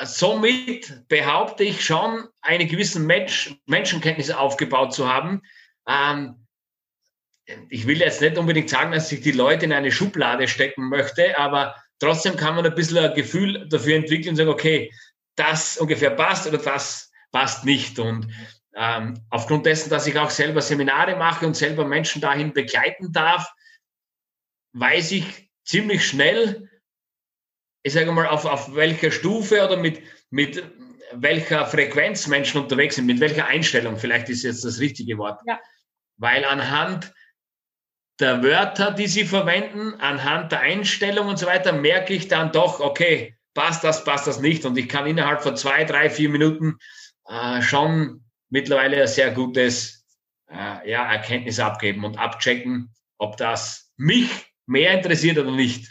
somit 0.02 1.06
behaupte 1.06 1.62
ich 1.62 1.84
schon, 1.84 2.26
eine 2.40 2.66
gewisse 2.66 2.98
Mensch, 2.98 3.54
Menschenkenntnis 3.66 4.32
aufgebaut 4.32 4.92
zu 4.92 5.08
haben. 5.08 5.42
Ähm, 5.86 6.47
ich 7.68 7.86
will 7.86 7.98
jetzt 7.98 8.20
nicht 8.20 8.38
unbedingt 8.38 8.68
sagen, 8.68 8.92
dass 8.92 9.10
ich 9.12 9.20
die 9.20 9.32
Leute 9.32 9.64
in 9.64 9.72
eine 9.72 9.90
Schublade 9.90 10.48
stecken 10.48 10.88
möchte, 10.88 11.38
aber 11.38 11.74
trotzdem 11.98 12.36
kann 12.36 12.54
man 12.54 12.66
ein 12.66 12.74
bisschen 12.74 12.98
ein 12.98 13.14
Gefühl 13.14 13.68
dafür 13.68 13.96
entwickeln 13.96 14.30
und 14.30 14.36
sagen, 14.36 14.50
okay, 14.50 14.92
das 15.36 15.78
ungefähr 15.78 16.10
passt 16.10 16.46
oder 16.46 16.58
das 16.58 17.10
passt 17.32 17.64
nicht. 17.64 17.98
Und 17.98 18.28
ähm, 18.74 19.20
aufgrund 19.30 19.66
dessen, 19.66 19.90
dass 19.90 20.06
ich 20.06 20.18
auch 20.18 20.30
selber 20.30 20.60
Seminare 20.60 21.16
mache 21.16 21.46
und 21.46 21.56
selber 21.56 21.84
Menschen 21.84 22.20
dahin 22.20 22.52
begleiten 22.52 23.12
darf, 23.12 23.50
weiß 24.72 25.12
ich 25.12 25.50
ziemlich 25.64 26.06
schnell, 26.06 26.68
ich 27.82 27.92
sage 27.92 28.12
mal, 28.12 28.26
auf, 28.26 28.44
auf 28.44 28.74
welcher 28.74 29.10
Stufe 29.10 29.64
oder 29.64 29.76
mit, 29.76 30.02
mit 30.30 30.62
welcher 31.12 31.66
Frequenz 31.66 32.26
Menschen 32.26 32.60
unterwegs 32.60 32.96
sind, 32.96 33.06
mit 33.06 33.20
welcher 33.20 33.46
Einstellung, 33.46 33.96
vielleicht 33.96 34.28
ist 34.28 34.42
jetzt 34.42 34.64
das 34.64 34.80
richtige 34.80 35.16
Wort. 35.16 35.40
Ja. 35.46 35.58
Weil 36.16 36.44
anhand 36.44 37.12
der 38.20 38.42
Wörter, 38.42 38.90
die 38.90 39.06
sie 39.06 39.24
verwenden, 39.24 39.94
anhand 40.00 40.52
der 40.52 40.60
Einstellung 40.60 41.28
und 41.28 41.38
so 41.38 41.46
weiter, 41.46 41.72
merke 41.72 42.14
ich 42.14 42.28
dann 42.28 42.52
doch, 42.52 42.80
okay, 42.80 43.36
passt 43.54 43.84
das, 43.84 44.04
passt 44.04 44.26
das 44.26 44.40
nicht. 44.40 44.64
Und 44.64 44.76
ich 44.76 44.88
kann 44.88 45.06
innerhalb 45.06 45.42
von 45.42 45.56
zwei, 45.56 45.84
drei, 45.84 46.10
vier 46.10 46.28
Minuten 46.28 46.78
äh, 47.28 47.62
schon 47.62 48.24
mittlerweile 48.50 49.02
ein 49.02 49.08
sehr 49.08 49.30
gutes 49.30 50.04
äh, 50.50 50.90
ja, 50.90 51.10
Erkenntnis 51.10 51.60
abgeben 51.60 52.04
und 52.04 52.18
abchecken, 52.18 52.92
ob 53.18 53.36
das 53.36 53.92
mich 53.96 54.30
mehr 54.66 54.92
interessiert 54.94 55.38
oder 55.38 55.52
nicht. 55.52 55.88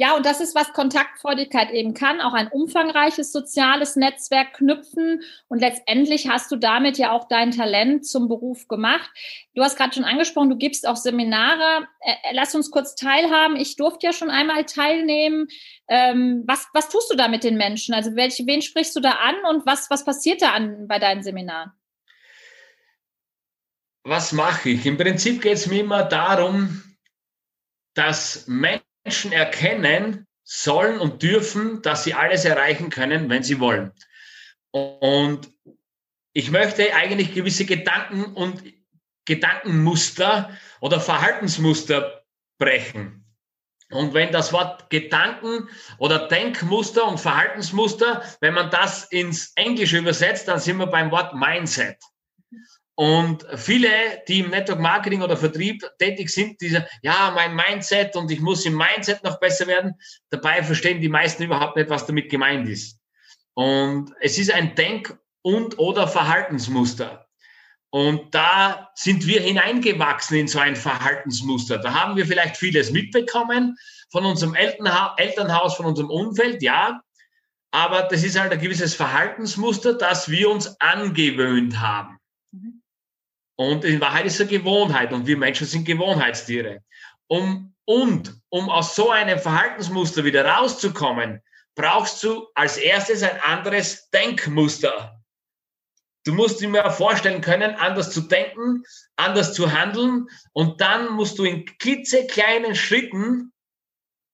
Ja, 0.00 0.14
und 0.14 0.24
das 0.24 0.40
ist, 0.40 0.54
was 0.54 0.72
Kontaktfreudigkeit 0.72 1.72
eben 1.72 1.92
kann, 1.92 2.20
auch 2.20 2.32
ein 2.32 2.46
umfangreiches 2.46 3.32
soziales 3.32 3.96
Netzwerk 3.96 4.52
knüpfen. 4.52 5.22
Und 5.48 5.58
letztendlich 5.58 6.28
hast 6.28 6.52
du 6.52 6.56
damit 6.56 6.98
ja 6.98 7.10
auch 7.10 7.26
dein 7.26 7.50
Talent 7.50 8.06
zum 8.06 8.28
Beruf 8.28 8.68
gemacht. 8.68 9.10
Du 9.56 9.62
hast 9.64 9.76
gerade 9.76 9.92
schon 9.92 10.04
angesprochen, 10.04 10.50
du 10.50 10.56
gibst 10.56 10.86
auch 10.86 10.94
Seminare. 10.94 11.88
Äh, 12.00 12.12
äh, 12.12 12.32
lass 12.32 12.54
uns 12.54 12.70
kurz 12.70 12.94
teilhaben. 12.94 13.56
Ich 13.56 13.74
durfte 13.74 14.06
ja 14.06 14.12
schon 14.12 14.30
einmal 14.30 14.66
teilnehmen. 14.66 15.48
Ähm, 15.88 16.44
was, 16.46 16.68
was 16.74 16.88
tust 16.88 17.10
du 17.10 17.16
da 17.16 17.26
mit 17.26 17.42
den 17.42 17.56
Menschen? 17.56 17.92
Also 17.92 18.14
welche, 18.14 18.46
wen 18.46 18.62
sprichst 18.62 18.94
du 18.94 19.00
da 19.00 19.10
an 19.10 19.34
und 19.50 19.66
was, 19.66 19.90
was 19.90 20.04
passiert 20.04 20.42
da 20.42 20.52
an, 20.52 20.86
bei 20.86 21.00
deinen 21.00 21.24
Seminaren? 21.24 21.72
Was 24.04 24.30
mache 24.30 24.70
ich? 24.70 24.86
Im 24.86 24.96
Prinzip 24.96 25.42
geht 25.42 25.54
es 25.54 25.66
mir 25.66 25.80
immer 25.80 26.04
darum, 26.04 26.84
dass 27.94 28.46
Menschen 28.46 28.87
Menschen 29.04 29.32
erkennen 29.32 30.26
sollen 30.44 30.98
und 30.98 31.22
dürfen, 31.22 31.82
dass 31.82 32.04
sie 32.04 32.14
alles 32.14 32.44
erreichen 32.44 32.90
können, 32.90 33.28
wenn 33.28 33.42
sie 33.42 33.60
wollen. 33.60 33.92
Und 34.70 35.50
ich 36.32 36.50
möchte 36.50 36.94
eigentlich 36.94 37.34
gewisse 37.34 37.64
Gedanken 37.64 38.24
und 38.34 38.62
Gedankenmuster 39.24 40.56
oder 40.80 41.00
Verhaltensmuster 41.00 42.24
brechen. 42.58 43.24
Und 43.90 44.12
wenn 44.12 44.32
das 44.32 44.52
Wort 44.52 44.90
Gedanken 44.90 45.68
oder 45.98 46.28
Denkmuster 46.28 47.06
und 47.06 47.18
Verhaltensmuster, 47.18 48.22
wenn 48.40 48.54
man 48.54 48.70
das 48.70 49.04
ins 49.04 49.52
Englische 49.54 49.98
übersetzt, 49.98 50.48
dann 50.48 50.58
sind 50.58 50.76
wir 50.76 50.86
beim 50.86 51.10
Wort 51.10 51.34
Mindset. 51.34 51.96
Und 53.00 53.46
viele, 53.54 53.88
die 54.26 54.40
im 54.40 54.50
Network 54.50 54.80
Marketing 54.80 55.22
oder 55.22 55.36
Vertrieb 55.36 55.88
tätig 56.00 56.30
sind, 56.30 56.60
die 56.60 56.70
sagen, 56.70 56.86
ja, 57.00 57.30
mein 57.32 57.54
Mindset 57.54 58.16
und 58.16 58.28
ich 58.28 58.40
muss 58.40 58.66
im 58.66 58.76
Mindset 58.76 59.22
noch 59.22 59.38
besser 59.38 59.68
werden. 59.68 59.94
Dabei 60.30 60.64
verstehen 60.64 61.00
die 61.00 61.08
meisten 61.08 61.44
überhaupt 61.44 61.76
nicht, 61.76 61.90
was 61.90 62.06
damit 62.06 62.28
gemeint 62.28 62.68
ist. 62.68 62.98
Und 63.54 64.12
es 64.20 64.36
ist 64.36 64.50
ein 64.50 64.74
Denk- 64.74 65.16
und 65.42 65.78
oder 65.78 66.08
Verhaltensmuster. 66.08 67.28
Und 67.90 68.34
da 68.34 68.90
sind 68.96 69.28
wir 69.28 69.42
hineingewachsen 69.42 70.36
in 70.36 70.48
so 70.48 70.58
ein 70.58 70.74
Verhaltensmuster. 70.74 71.78
Da 71.78 71.94
haben 71.94 72.16
wir 72.16 72.26
vielleicht 72.26 72.56
vieles 72.56 72.90
mitbekommen 72.90 73.76
von 74.10 74.24
unserem 74.24 74.56
Elternhaus, 74.56 75.76
von 75.76 75.86
unserem 75.86 76.10
Umfeld, 76.10 76.64
ja. 76.64 77.00
Aber 77.70 78.02
das 78.02 78.24
ist 78.24 78.40
halt 78.40 78.50
ein 78.50 78.60
gewisses 78.60 78.96
Verhaltensmuster, 78.96 79.94
das 79.94 80.28
wir 80.28 80.50
uns 80.50 80.80
angewöhnt 80.80 81.78
haben. 81.78 82.18
Und 83.58 83.84
in 83.84 84.00
Wahrheit 84.00 84.24
ist 84.26 84.34
es 84.34 84.42
eine 84.42 84.50
Gewohnheit 84.50 85.12
und 85.12 85.26
wir 85.26 85.36
Menschen 85.36 85.66
sind 85.66 85.84
Gewohnheitstiere. 85.84 86.82
Um, 87.26 87.74
und 87.84 88.40
um 88.50 88.68
aus 88.68 88.94
so 88.94 89.10
einem 89.10 89.38
Verhaltensmuster 89.38 90.24
wieder 90.24 90.44
rauszukommen, 90.44 91.42
brauchst 91.74 92.22
du 92.22 92.46
als 92.54 92.76
erstes 92.76 93.22
ein 93.22 93.40
anderes 93.42 94.10
Denkmuster. 94.10 95.20
Du 96.24 96.32
musst 96.32 96.60
dir 96.60 96.68
mal 96.68 96.90
vorstellen 96.90 97.40
können, 97.40 97.74
anders 97.74 98.12
zu 98.12 98.20
denken, 98.20 98.82
anders 99.16 99.54
zu 99.54 99.72
handeln 99.72 100.28
und 100.52 100.80
dann 100.80 101.12
musst 101.12 101.38
du 101.38 101.44
in 101.44 101.64
klitzekleinen 101.78 102.74
Schritten 102.74 103.52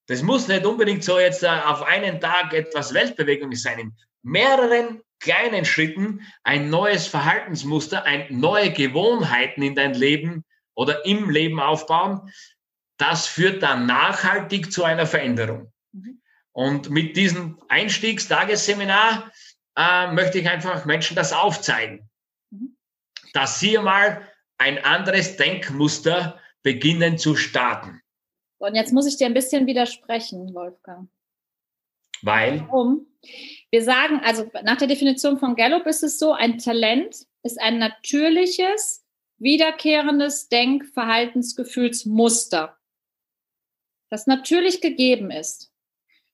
Das 0.06 0.22
muss 0.22 0.48
nicht 0.48 0.66
unbedingt 0.66 1.02
so 1.02 1.18
jetzt 1.18 1.42
äh, 1.42 1.48
auf 1.48 1.82
einen 1.82 2.20
Tag 2.20 2.52
etwas 2.52 2.92
Weltbewegung 2.92 3.52
sein. 3.54 3.78
In 3.78 3.92
mehreren 4.22 5.02
kleinen 5.24 5.64
Schritten 5.64 6.20
ein 6.42 6.68
neues 6.68 7.06
Verhaltensmuster, 7.06 8.04
ein 8.04 8.26
neue 8.28 8.70
Gewohnheiten 8.72 9.62
in 9.62 9.74
dein 9.74 9.94
Leben 9.94 10.44
oder 10.74 11.06
im 11.06 11.30
Leben 11.30 11.60
aufbauen, 11.60 12.30
das 12.98 13.26
führt 13.26 13.62
dann 13.62 13.86
nachhaltig 13.86 14.70
zu 14.70 14.84
einer 14.84 15.06
Veränderung. 15.06 15.72
Mhm. 15.92 16.20
Und 16.52 16.90
mit 16.90 17.16
diesem 17.16 17.58
Einstiegstagesseminar 17.68 19.32
äh, 19.76 20.12
möchte 20.12 20.38
ich 20.38 20.48
einfach 20.48 20.84
Menschen 20.84 21.16
das 21.16 21.32
aufzeigen, 21.32 22.08
mhm. 22.50 22.76
dass 23.32 23.58
sie 23.58 23.78
mal 23.78 24.28
ein 24.58 24.78
anderes 24.84 25.36
Denkmuster 25.36 26.38
beginnen 26.62 27.16
zu 27.18 27.34
starten. 27.34 28.02
Und 28.58 28.74
jetzt 28.74 28.92
muss 28.92 29.06
ich 29.06 29.16
dir 29.16 29.26
ein 29.26 29.34
bisschen 29.34 29.66
widersprechen, 29.66 30.54
Wolfgang. 30.54 31.08
Weil? 32.22 32.60
Warum? 32.60 33.06
Wir 33.74 33.82
sagen, 33.82 34.20
also 34.22 34.48
nach 34.62 34.76
der 34.76 34.86
Definition 34.86 35.36
von 35.36 35.56
Gallup 35.56 35.84
ist 35.86 36.04
es 36.04 36.20
so, 36.20 36.30
ein 36.30 36.58
Talent 36.58 37.26
ist 37.42 37.60
ein 37.60 37.80
natürliches, 37.80 39.04
wiederkehrendes 39.38 40.48
Denk-, 40.48 40.86
Verhaltensgefühlsmuster, 40.94 42.78
das 44.10 44.28
natürlich 44.28 44.80
gegeben 44.80 45.32
ist. 45.32 45.72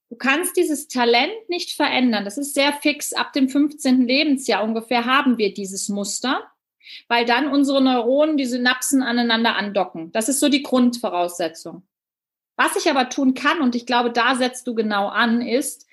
Du 0.09 0.17
kannst 0.17 0.55
dieses 0.55 0.87
Talent 0.87 1.33
nicht 1.47 1.71
verändern. 1.71 2.25
Das 2.25 2.37
ist 2.37 2.53
sehr 2.53 2.73
fix. 2.73 3.11
Ab 3.11 3.33
dem 3.33 3.49
15. 3.49 4.05
Lebensjahr 4.05 4.63
ungefähr 4.63 5.05
haben 5.05 5.39
wir 5.39 5.51
dieses 5.51 5.89
Muster, 5.89 6.43
weil 7.07 7.25
dann 7.25 7.51
unsere 7.51 7.81
Neuronen, 7.81 8.37
die 8.37 8.45
Synapsen 8.45 9.01
aneinander 9.01 9.55
andocken. 9.55 10.11
Das 10.11 10.29
ist 10.29 10.41
so 10.41 10.47
die 10.47 10.61
Grundvoraussetzung. 10.61 11.87
Was 12.55 12.75
ich 12.75 12.87
aber 12.87 13.09
tun 13.09 13.33
kann, 13.33 13.61
und 13.61 13.73
ich 13.73 13.87
glaube, 13.87 14.11
da 14.11 14.35
setzt 14.35 14.67
du 14.67 14.75
genau 14.75 15.07
an, 15.07 15.41
ist, 15.41 15.87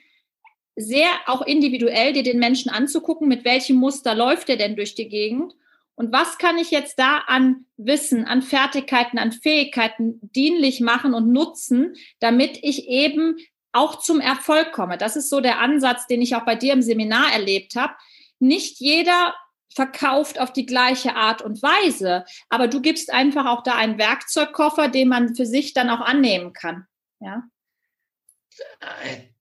sehr 0.78 1.08
auch 1.26 1.42
individuell 1.42 2.12
dir 2.12 2.22
den 2.22 2.38
Menschen 2.38 2.70
anzugucken, 2.70 3.28
mit 3.28 3.44
welchem 3.44 3.76
Muster 3.76 4.14
läuft 4.14 4.48
er 4.48 4.56
denn 4.56 4.76
durch 4.76 4.94
die 4.94 5.08
Gegend 5.08 5.54
und 5.98 6.12
was 6.12 6.38
kann 6.38 6.58
ich 6.58 6.70
jetzt 6.70 7.00
da 7.00 7.24
an 7.26 7.66
Wissen, 7.76 8.24
an 8.24 8.40
Fertigkeiten, 8.40 9.18
an 9.18 9.32
Fähigkeiten 9.32 10.20
dienlich 10.22 10.78
machen 10.78 11.12
und 11.12 11.32
nutzen, 11.32 11.96
damit 12.20 12.56
ich 12.62 12.86
eben 12.86 13.36
auch 13.72 13.98
zum 13.98 14.20
Erfolg 14.20 14.70
komme. 14.70 14.96
Das 14.96 15.16
ist 15.16 15.28
so 15.28 15.40
der 15.40 15.58
Ansatz, 15.58 16.06
den 16.06 16.22
ich 16.22 16.36
auch 16.36 16.44
bei 16.44 16.54
dir 16.54 16.72
im 16.72 16.82
Seminar 16.82 17.32
erlebt 17.32 17.74
habe. 17.74 17.94
Nicht 18.38 18.78
jeder 18.78 19.34
verkauft 19.74 20.40
auf 20.40 20.52
die 20.52 20.66
gleiche 20.66 21.16
Art 21.16 21.42
und 21.42 21.64
Weise. 21.64 22.24
Aber 22.48 22.68
du 22.68 22.80
gibst 22.80 23.12
einfach 23.12 23.46
auch 23.46 23.64
da 23.64 23.74
einen 23.74 23.98
Werkzeugkoffer, 23.98 24.86
den 24.86 25.08
man 25.08 25.34
für 25.34 25.46
sich 25.46 25.74
dann 25.74 25.90
auch 25.90 26.00
annehmen 26.00 26.52
kann. 26.52 26.86
Ja. 27.18 27.42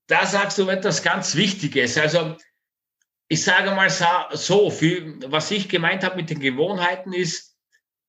Da 0.07 0.25
sagst 0.25 0.57
du 0.57 0.69
etwas 0.69 1.03
ganz 1.03 1.35
Wichtiges. 1.35 1.97
Also 1.97 2.35
ich 3.27 3.43
sage 3.43 3.71
mal 3.71 3.89
so, 3.89 4.69
für, 4.69 5.19
was 5.27 5.51
ich 5.51 5.67
gemeint 5.67 6.03
habe 6.03 6.15
mit 6.15 6.29
den 6.29 6.39
Gewohnheiten 6.39 7.13
ist, 7.13 7.57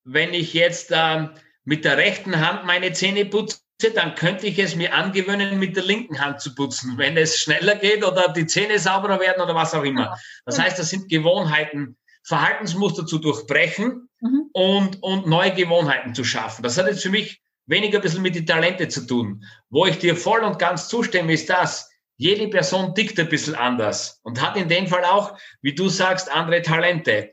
wenn 0.05 0.33
ich 0.33 0.55
jetzt 0.55 0.91
äh, 0.91 1.29
mit 1.65 1.85
der 1.85 1.97
rechten 1.97 2.41
Hand 2.41 2.65
meine 2.65 2.93
Zähne 2.93 3.27
putze, 3.27 3.59
dann 3.95 4.15
könnte 4.15 4.47
ich 4.47 4.59
es 4.59 4.75
mir 4.75 4.95
angewöhnen, 4.95 5.59
mit 5.59 5.77
der 5.77 5.85
linken 5.85 6.21
Hand 6.21 6.41
zu 6.41 6.55
putzen, 6.55 6.97
wenn 6.99 7.17
es 7.17 7.39
schneller 7.39 7.77
geht 7.77 8.05
oder 8.05 8.33
die 8.33 8.47
Zähne 8.47 8.79
sauberer 8.79 9.21
werden 9.21 9.43
oder 9.43 9.55
was 9.55 9.75
auch 9.75 9.85
immer. 9.85 10.17
Das 10.47 10.59
heißt, 10.59 10.79
das 10.79 10.91
sind 10.91 11.09
Gewohnheiten, 11.09 11.97
Verhaltensmuster 12.25 13.07
zu 13.07 13.19
durchbrechen 13.19 14.09
mhm. 14.21 14.51
und, 14.53 15.03
und 15.03 15.27
neue 15.27 15.53
Gewohnheiten 15.53 16.15
zu 16.15 16.25
schaffen. 16.25 16.63
Das 16.63 16.77
hat 16.79 16.87
jetzt 16.87 17.03
für 17.03 17.11
mich 17.11 17.41
weniger 17.69 17.99
ein 17.99 18.03
bisschen 18.03 18.23
mit 18.23 18.35
den 18.35 18.47
Talente 18.47 18.89
zu 18.89 19.07
tun. 19.07 19.45
Wo 19.71 19.87
ich 19.87 19.99
dir 19.99 20.17
voll 20.17 20.41
und 20.41 20.59
ganz 20.59 20.89
zustimme, 20.89 21.33
ist 21.33 21.49
das, 21.49 21.91
jede 22.17 22.49
Person 22.49 22.95
tickt 22.95 23.19
ein 23.21 23.29
bisschen 23.29 23.55
anders 23.55 24.21
und 24.25 24.43
hat 24.43 24.57
in 24.57 24.69
dem 24.69 24.89
Fall 24.89 25.05
auch, 25.05 25.39
wie 25.63 25.75
du 25.75 25.89
sagst, 25.89 26.31
andere 26.31 26.63
Talente. 26.63 27.33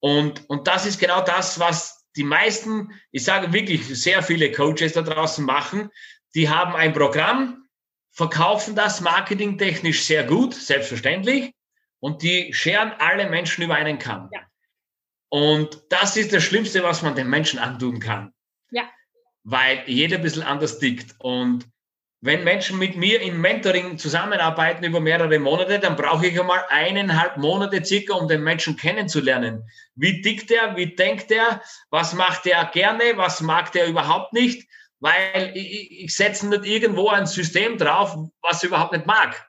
Und, 0.00 0.48
und 0.50 0.66
das 0.66 0.86
ist 0.86 0.98
genau 0.98 1.22
das, 1.22 1.60
was 1.60 2.04
die 2.16 2.24
meisten, 2.24 2.90
ich 3.12 3.24
sage 3.24 3.52
wirklich 3.52 3.86
sehr 3.86 4.22
viele 4.22 4.50
Coaches 4.50 4.94
da 4.94 5.02
draußen 5.02 5.44
machen. 5.44 5.90
Die 6.34 6.48
haben 6.48 6.74
ein 6.74 6.92
Programm, 6.92 7.68
verkaufen 8.12 8.74
das 8.74 9.00
marketingtechnisch 9.00 10.04
sehr 10.04 10.24
gut, 10.24 10.54
selbstverständlich, 10.54 11.52
und 12.00 12.22
die 12.22 12.52
scheren 12.52 12.92
alle 12.98 13.28
Menschen 13.28 13.64
über 13.64 13.74
einen 13.74 13.98
Kamm. 13.98 14.28
Ja. 14.32 14.40
Und 15.30 15.82
das 15.88 16.16
ist 16.16 16.32
das 16.32 16.44
Schlimmste, 16.44 16.82
was 16.82 17.02
man 17.02 17.16
den 17.16 17.28
Menschen 17.28 17.58
antun 17.58 17.98
kann. 17.98 18.32
Ja. 18.70 18.82
Weil 19.44 19.84
jeder 19.86 20.16
ein 20.16 20.22
bisschen 20.22 20.42
anders 20.42 20.78
tickt. 20.78 21.14
Und 21.18 21.66
wenn 22.24 22.42
Menschen 22.42 22.78
mit 22.78 22.96
mir 22.96 23.20
in 23.20 23.38
Mentoring 23.38 23.98
zusammenarbeiten 23.98 24.82
über 24.82 24.98
mehrere 24.98 25.38
Monate, 25.38 25.78
dann 25.78 25.94
brauche 25.94 26.26
ich 26.26 26.40
einmal 26.40 26.64
eineinhalb 26.70 27.36
Monate 27.36 27.84
circa, 27.84 28.14
um 28.14 28.28
den 28.28 28.42
Menschen 28.42 28.76
kennenzulernen. 28.76 29.62
Wie 29.94 30.22
tickt 30.22 30.50
er? 30.50 30.74
Wie 30.74 30.94
denkt 30.94 31.30
er? 31.30 31.60
Was 31.90 32.14
macht 32.14 32.46
er 32.46 32.64
gerne? 32.72 33.16
Was 33.16 33.42
mag 33.42 33.76
er 33.76 33.86
überhaupt 33.86 34.32
nicht? 34.32 34.66
Weil 35.00 35.52
ich, 35.54 36.04
ich 36.04 36.16
setze 36.16 36.48
nicht 36.48 36.64
irgendwo 36.64 37.10
ein 37.10 37.26
System 37.26 37.76
drauf, 37.76 38.16
was 38.40 38.62
er 38.62 38.68
überhaupt 38.68 38.92
nicht 38.92 39.04
mag. 39.04 39.46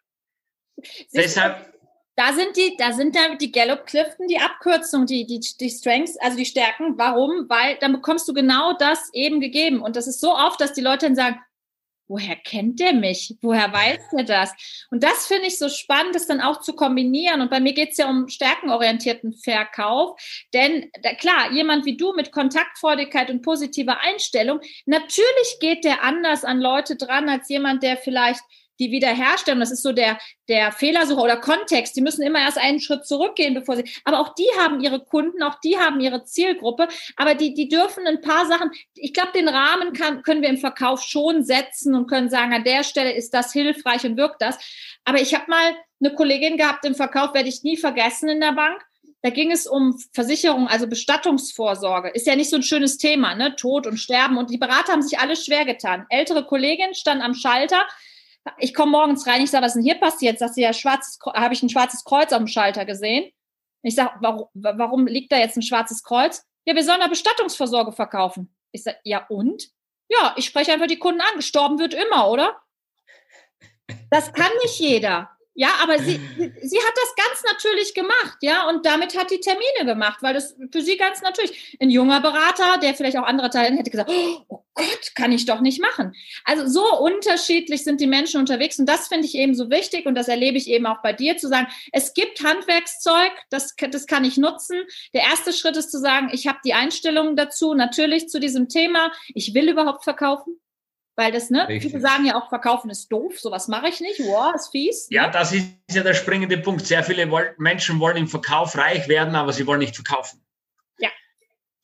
Siehst 0.76 1.14
Deshalb 1.14 1.75
da 2.16 2.34
sind 2.34 2.56
die, 2.56 2.76
da 2.78 2.94
sind 2.94 3.16
da 3.16 3.36
die 3.36 3.52
Gallup-Clifton, 3.52 4.28
die 4.28 4.40
Abkürzung, 4.40 5.06
die, 5.06 5.26
die, 5.26 5.40
die 5.40 5.70
Strengths, 5.70 6.18
also 6.18 6.38
die 6.38 6.46
Stärken. 6.46 6.98
Warum? 6.98 7.50
Weil 7.50 7.78
dann 7.80 7.92
bekommst 7.92 8.28
du 8.28 8.34
genau 8.34 8.74
das 8.74 9.10
eben 9.14 9.42
gegeben. 9.42 9.82
Und 9.82 9.96
das 9.96 10.08
ist 10.08 10.22
so 10.22 10.34
oft, 10.34 10.60
dass 10.62 10.74
die 10.74 10.82
Leute 10.82 11.08
dann 11.08 11.16
sagen, 11.16 11.40
woher 12.08 12.36
kennt 12.36 12.80
der 12.80 12.94
mich? 12.94 13.36
Woher 13.42 13.74
weiß 13.74 14.00
der 14.14 14.24
das? 14.24 14.54
Und 14.92 15.04
das 15.04 15.28
finde 15.28 15.48
ich 15.48 15.58
so 15.58 15.70
spannend, 15.70 16.16
das 16.16 16.28
dann 16.28 16.40
auch 16.40 16.62
zu 16.62 16.74
kombinieren. 16.74 17.42
Und 17.42 17.50
bei 17.50 17.60
mir 17.60 17.74
geht 17.74 17.92
es 17.92 17.98
ja 17.98 18.10
um 18.10 18.28
stärkenorientierten 18.28 19.34
Verkauf. 19.34 20.20
Denn 20.54 20.90
da, 21.02 21.14
klar, 21.16 21.52
jemand 21.52 21.86
wie 21.86 21.98
du 21.98 22.14
mit 22.14 22.32
Kontaktfreudigkeit 22.32 23.30
und 23.30 23.42
positiver 23.42 24.00
Einstellung, 24.02 24.60
natürlich 24.86 25.58
geht 25.60 25.84
der 25.84 26.04
anders 26.04 26.46
an 26.46 26.62
Leute 26.62 26.96
dran 26.96 27.28
als 27.28 27.50
jemand, 27.50 27.84
der 27.84 27.98
vielleicht 27.98 28.42
die 28.80 28.92
wiederherstellen. 28.92 29.60
Das 29.60 29.72
ist 29.72 29.84
so 29.84 29.92
der, 29.92 30.18
der 30.48 30.72
Fehlersucher 30.72 31.24
oder 31.24 31.38
Kontext. 31.38 31.96
Die 31.96 32.02
müssen 32.02 32.22
immer 32.22 32.40
erst 32.40 32.58
einen 32.58 32.80
Schritt 32.80 33.06
zurückgehen, 33.06 33.54
bevor 33.54 33.76
sie, 33.76 33.86
aber 34.04 34.20
auch 34.20 34.36
die 34.36 34.48
haben 34.60 34.80
ihre 34.80 35.04
Kunden, 35.04 35.44
auch 35.44 35.56
die 35.60 35.78
haben 35.78 36.00
ihre 36.00 36.24
Zielgruppe, 36.26 36.88
aber 37.16 37.36
die, 37.36 37.54
die 37.54 37.68
dürfen 37.68 38.08
ein 38.08 38.22
paar 38.22 38.46
Sachen, 38.46 38.72
ich 38.94 39.14
glaube, 39.14 39.32
den 39.34 39.48
Rahmen 39.48 39.94
kann, 39.94 40.24
können 40.24 40.42
wir 40.42 40.50
im 40.50 40.58
Verkauf 40.58 41.02
schon 41.02 41.44
setzen 41.44 41.96
und 41.96 42.08
können 42.08 42.30
sagen, 42.30 42.54
an 42.54 42.64
der 42.64 42.84
Stelle 42.84 43.14
ist 43.14 43.34
das 43.34 43.54
hilfreich 43.54 44.06
und 44.06 44.18
wirkt 44.18 44.42
das. 44.42 44.58
Aber 45.04 45.22
ich 45.22 45.34
habe 45.34 45.46
mal 45.50 45.76
eine 46.00 46.14
Kollegin 46.14 46.58
gehabt 46.58 46.86
im 46.86 46.96
Verkauf, 46.96 47.34
werde 47.34 47.50
ich 47.50 47.64
nie 47.64 47.78
vergessen 47.78 48.30
in 48.30 48.40
der 48.40 48.54
Bank. 48.54 48.82
Da 49.22 49.32
ging 49.32 49.52
es 49.52 49.66
um 49.66 49.98
Versicherung, 50.14 50.68
also 50.68 50.86
Bestattungsvorsorge. 50.86 52.10
Ist 52.10 52.28
ja 52.28 52.36
nicht 52.36 52.52
so 52.52 52.58
ein 52.58 52.64
schönes 52.64 52.98
Thema, 52.98 53.34
ne? 53.34 53.56
Tod 53.56 53.88
und 53.88 53.98
Sterben. 53.98 54.38
Und 54.38 54.52
die 54.52 54.60
Berater 54.60 54.92
haben 54.92 55.02
sich 55.02 55.18
alle 55.18 55.36
schwer 55.36 55.66
getan. 55.66 56.06
Ältere 56.10 56.46
Kollegin 56.46 56.94
stand 56.94 57.24
am 57.24 57.34
Schalter, 57.34 57.88
ich 58.58 58.74
komme 58.74 58.92
morgens 58.92 59.26
rein, 59.28 59.42
ich 59.42 59.52
sage, 59.52 59.64
was 59.66 59.76
ist 59.76 59.76
denn 59.76 59.84
hier 59.84 60.00
passiert? 60.00 60.40
Sagt 60.40 60.56
sie, 60.56 60.62
ja, 60.62 60.74
schwarzes, 60.74 61.20
habe 61.34 61.54
ich 61.54 61.64
ein 61.64 61.70
schwarzes 61.70 62.04
Kreuz 62.04 62.32
auf 62.32 62.40
dem 62.40 62.48
Schalter 62.48 62.86
gesehen? 62.86 63.32
Ich 63.82 63.96
sage, 63.96 64.12
warum, 64.22 64.48
warum 64.54 65.08
liegt 65.08 65.32
da 65.32 65.38
jetzt 65.38 65.58
ein 65.58 65.62
schwarzes 65.62 66.04
Kreuz? 66.04 66.44
Ja, 66.66 66.76
wir 66.76 66.84
sollen 66.84 67.00
da 67.00 67.08
Bestattungsvorsorge 67.08 67.92
verkaufen. 67.92 68.56
Ich 68.72 68.84
sage, 68.84 68.98
ja 69.04 69.26
und? 69.30 69.70
Ja, 70.10 70.34
ich 70.38 70.46
spreche 70.46 70.74
einfach 70.74 70.88
die 70.88 71.00
Kunden 71.00 71.22
an. 71.22 71.38
Gestorben 71.38 71.80
wird 71.80 71.94
immer, 71.94 72.30
oder? 72.30 72.60
Das 74.10 74.34
kann 74.34 74.52
nicht 74.64 74.80
jeder. 74.80 75.35
Ja, 75.58 75.70
aber 75.82 76.00
sie, 76.00 76.20
sie 76.38 76.78
hat 76.78 76.94
das 76.96 77.16
ganz 77.16 77.44
natürlich 77.50 77.94
gemacht, 77.94 78.38
ja, 78.42 78.68
und 78.68 78.86
damit 78.86 79.18
hat 79.18 79.32
die 79.32 79.40
Termine 79.40 79.86
gemacht, 79.86 80.22
weil 80.22 80.34
das 80.34 80.54
für 80.70 80.82
sie 80.82 80.98
ganz 80.98 81.22
natürlich. 81.22 81.78
Ein 81.80 81.90
junger 81.90 82.20
Berater, 82.20 82.78
der 82.82 82.94
vielleicht 82.94 83.18
auch 83.18 83.24
andere 83.24 83.50
Teile 83.50 83.78
hätte 83.78 83.90
gesagt, 83.90 84.12
oh 84.50 84.66
Gott, 84.74 85.16
kann 85.16 85.32
ich 85.32 85.46
doch 85.46 85.62
nicht 85.62 85.82
machen. 85.82 86.14
Also 86.44 86.68
so 86.68 87.00
unterschiedlich 87.00 87.86
sind 87.86 88.02
die 88.02 88.08
Menschen 88.08 88.42
unterwegs 88.42 88.78
und 88.80 88.86
das 88.88 89.08
finde 89.08 89.28
ich 89.28 89.36
eben 89.36 89.56
so 89.56 89.70
wichtig 89.70 90.06
und 90.06 90.16
das 90.16 90.28
erlebe 90.28 90.58
ich 90.58 90.70
eben 90.70 90.86
auch 90.86 91.02
bei 91.02 91.14
dir, 91.14 91.38
zu 91.38 91.48
sagen, 91.48 91.68
es 91.94 92.14
gibt 92.14 92.44
Handwerkszeug, 92.44 93.32
das, 93.50 93.76
das 93.92 94.08
kann 94.08 94.26
ich 94.26 94.36
nutzen. 94.36 94.82
Der 95.14 95.22
erste 95.22 95.54
Schritt 95.54 95.78
ist 95.78 95.90
zu 95.90 96.00
sagen, 96.00 96.30
ich 96.34 96.48
habe 96.48 96.60
die 96.66 96.74
Einstellung 96.74 97.38
dazu, 97.38 97.74
natürlich 97.76 98.28
zu 98.28 98.42
diesem 98.42 98.68
Thema, 98.68 99.10
ich 99.34 99.54
will 99.54 99.70
überhaupt 99.70 100.04
verkaufen. 100.04 100.60
Weil 101.18 101.32
das, 101.32 101.50
ne, 101.50 101.68
Richtig. 101.68 101.92
viele 101.92 102.02
sagen 102.02 102.26
ja 102.26 102.36
auch, 102.36 102.50
verkaufen 102.50 102.90
ist 102.90 103.10
doof, 103.10 103.40
sowas 103.40 103.70
mache 103.70 103.88
ich 103.88 104.02
nicht, 104.02 104.20
wow, 104.20 104.54
ist 104.54 104.68
fies. 104.68 105.08
Ja, 105.10 105.30
das 105.30 105.54
ist 105.54 105.70
ja 105.90 106.04
der 106.04 106.14
springende 106.14 106.58
Punkt. 106.58 106.86
Sehr 106.86 107.04
viele 107.04 107.26
Menschen 107.58 108.00
wollen 108.02 108.18
im 108.18 108.28
Verkauf 108.28 108.78
reich 108.78 109.08
werden, 109.08 109.36
aber 109.36 109.54
sie 109.54 109.66
wollen 109.66 109.80
nicht 109.80 109.96
verkaufen. 109.96 110.42
Ja. 111.00 111.08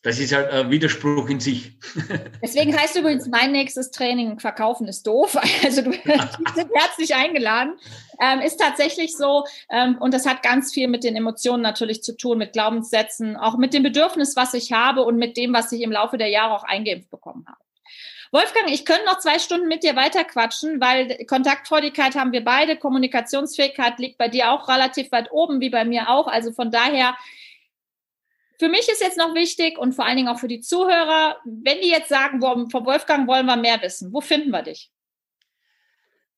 Das 0.04 0.20
ist 0.20 0.34
halt 0.34 0.50
ein 0.52 0.70
Widerspruch 0.70 1.30
in 1.30 1.40
sich. 1.40 1.78
Deswegen 2.42 2.78
heißt 2.78 2.98
übrigens 2.98 3.28
mein 3.28 3.54
nächstes 3.54 3.92
Training, 3.92 4.38
Verkaufen 4.40 4.90
ist 4.90 5.08
doof. 5.08 5.38
Also 5.64 5.82
du 5.82 5.92
bist 5.92 6.68
herzlich 6.74 7.16
eingeladen. 7.16 7.80
Ähm, 8.22 8.42
ist 8.42 8.58
tatsächlich 8.58 9.16
so. 9.16 9.46
Ähm, 9.70 9.98
und 9.98 10.14
das 10.14 10.26
hat 10.26 10.44
ganz 10.44 10.74
viel 10.74 10.90
mit 10.90 11.06
den 11.06 11.16
Emotionen 11.16 11.64
natürlich 11.64 12.04
zu 12.04 12.18
tun, 12.18 12.38
mit 12.38 12.52
Glaubenssätzen, 12.52 13.38
auch 13.38 13.58
mit 13.58 13.74
dem 13.74 13.84
Bedürfnis, 13.84 14.36
was 14.36 14.54
ich 14.54 14.74
habe 14.74 15.04
und 15.04 15.16
mit 15.16 15.38
dem, 15.38 15.54
was 15.54 15.72
ich 15.72 15.82
im 15.82 15.92
Laufe 15.92 16.18
der 16.18 16.28
Jahre 16.28 16.54
auch 16.54 16.66
eingeimpft 16.66 17.10
bekommen 17.10 17.31
habe. 17.31 17.31
Wolfgang, 18.32 18.72
ich 18.72 18.86
könnte 18.86 19.06
noch 19.06 19.20
zwei 19.20 19.40
Stunden 19.40 19.68
mit 19.68 19.84
dir 19.84 19.98
weiterquatschen, 19.98 20.80
weil 20.80 21.26
Kontaktfreudigkeit 21.26 22.16
haben 22.16 22.32
wir 22.32 22.46
beide, 22.46 22.78
Kommunikationsfähigkeit 22.78 24.00
liegt 24.00 24.18
bei 24.18 24.30
dir 24.30 24.52
auch 24.52 24.70
relativ 24.70 25.12
weit 25.12 25.30
oben, 25.32 25.60
wie 25.60 25.70
bei 25.70 25.84
mir 25.84 26.10
auch. 26.10 26.28
Also 26.28 26.54
von 26.54 26.72
daher, 26.72 27.18
für 28.58 28.70
mich 28.70 28.88
ist 28.88 29.02
jetzt 29.02 29.18
noch 29.18 29.36
wichtig 29.36 29.78
und 29.78 29.94
vor 29.94 30.06
allen 30.06 30.16
Dingen 30.16 30.30
auch 30.30 30.40
für 30.40 30.48
die 30.48 30.62
Zuhörer, 30.62 31.42
wenn 31.44 31.82
die 31.82 31.90
jetzt 31.90 32.08
sagen, 32.08 32.40
von 32.40 32.86
Wolfgang 32.86 33.28
wollen 33.28 33.48
wir 33.48 33.58
mehr 33.58 33.82
wissen, 33.82 34.14
wo 34.14 34.22
finden 34.22 34.52
wir 34.52 34.62
dich? 34.62 34.90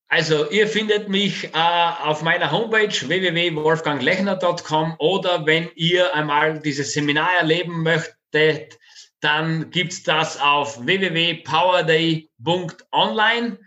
Also 0.07 0.49
ihr 0.49 0.67
findet 0.67 1.09
mich 1.09 1.43
äh, 1.45 1.49
auf 1.53 2.23
meiner 2.23 2.51
Homepage 2.51 2.87
www.wolfganglechner.com 2.87 4.95
oder 4.97 5.45
wenn 5.45 5.69
ihr 5.75 6.15
einmal 6.15 6.59
dieses 6.59 6.93
Seminar 6.93 7.29
erleben 7.39 7.83
möchtet, 7.83 8.79
dann 9.23 9.71
gibt's 9.71 10.03
das 10.03 10.39
auf 10.39 10.85
www.powerday.online. 10.85 13.59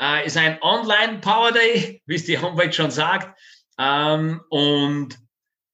Äh, 0.00 0.26
ist 0.26 0.36
ein 0.36 0.60
Online 0.62 1.18
Power 1.18 1.52
Day, 1.52 2.02
wie 2.06 2.14
es 2.14 2.24
die 2.24 2.38
Homepage 2.38 2.72
schon 2.72 2.90
sagt. 2.90 3.38
Ähm, 3.78 4.40
und 4.48 5.18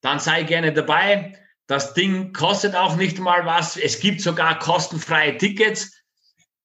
dann 0.01 0.19
sei 0.19 0.43
gerne 0.43 0.73
dabei. 0.73 1.37
Das 1.67 1.93
Ding 1.93 2.33
kostet 2.33 2.75
auch 2.75 2.95
nicht 2.95 3.19
mal 3.19 3.45
was. 3.45 3.77
Es 3.77 3.99
gibt 3.99 4.21
sogar 4.21 4.59
kostenfreie 4.59 5.37
Tickets. 5.37 5.95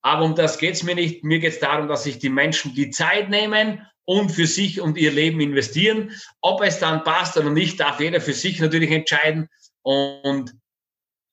Aber 0.02 0.24
um 0.24 0.34
das 0.34 0.58
geht's 0.58 0.82
mir 0.82 0.94
nicht. 0.94 1.24
Mir 1.24 1.38
geht's 1.38 1.60
darum, 1.60 1.88
dass 1.88 2.04
sich 2.04 2.18
die 2.18 2.28
Menschen 2.28 2.74
die 2.74 2.90
Zeit 2.90 3.30
nehmen 3.30 3.86
und 4.04 4.30
für 4.30 4.46
sich 4.46 4.80
und 4.80 4.98
ihr 4.98 5.12
Leben 5.12 5.40
investieren. 5.40 6.12
Ob 6.40 6.62
es 6.62 6.78
dann 6.78 7.04
passt 7.04 7.36
oder 7.36 7.50
nicht, 7.50 7.80
darf 7.80 8.00
jeder 8.00 8.20
für 8.20 8.34
sich 8.34 8.60
natürlich 8.60 8.90
entscheiden. 8.90 9.48
Und 9.82 10.54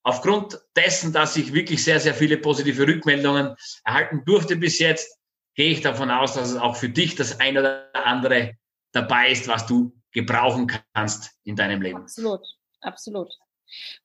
aufgrund 0.03 0.59
dessen, 0.75 1.13
dass 1.13 1.35
ich 1.37 1.53
wirklich 1.53 1.83
sehr, 1.83 1.99
sehr 1.99 2.13
viele 2.13 2.37
positive 2.37 2.87
Rückmeldungen 2.87 3.55
erhalten 3.83 4.23
durfte 4.25 4.55
bis 4.55 4.79
jetzt, 4.79 5.17
gehe 5.55 5.71
ich 5.71 5.81
davon 5.81 6.09
aus, 6.11 6.33
dass 6.33 6.51
es 6.51 6.57
auch 6.57 6.75
für 6.75 6.89
dich 6.89 7.15
das 7.15 7.39
ein 7.39 7.57
oder 7.57 7.89
andere 7.93 8.55
dabei 8.93 9.31
ist, 9.31 9.47
was 9.47 9.65
du 9.65 9.93
gebrauchen 10.11 10.71
kannst 10.93 11.31
in 11.43 11.55
deinem 11.55 11.81
Leben. 11.81 12.01
Absolut, 12.01 12.41
absolut. 12.81 13.31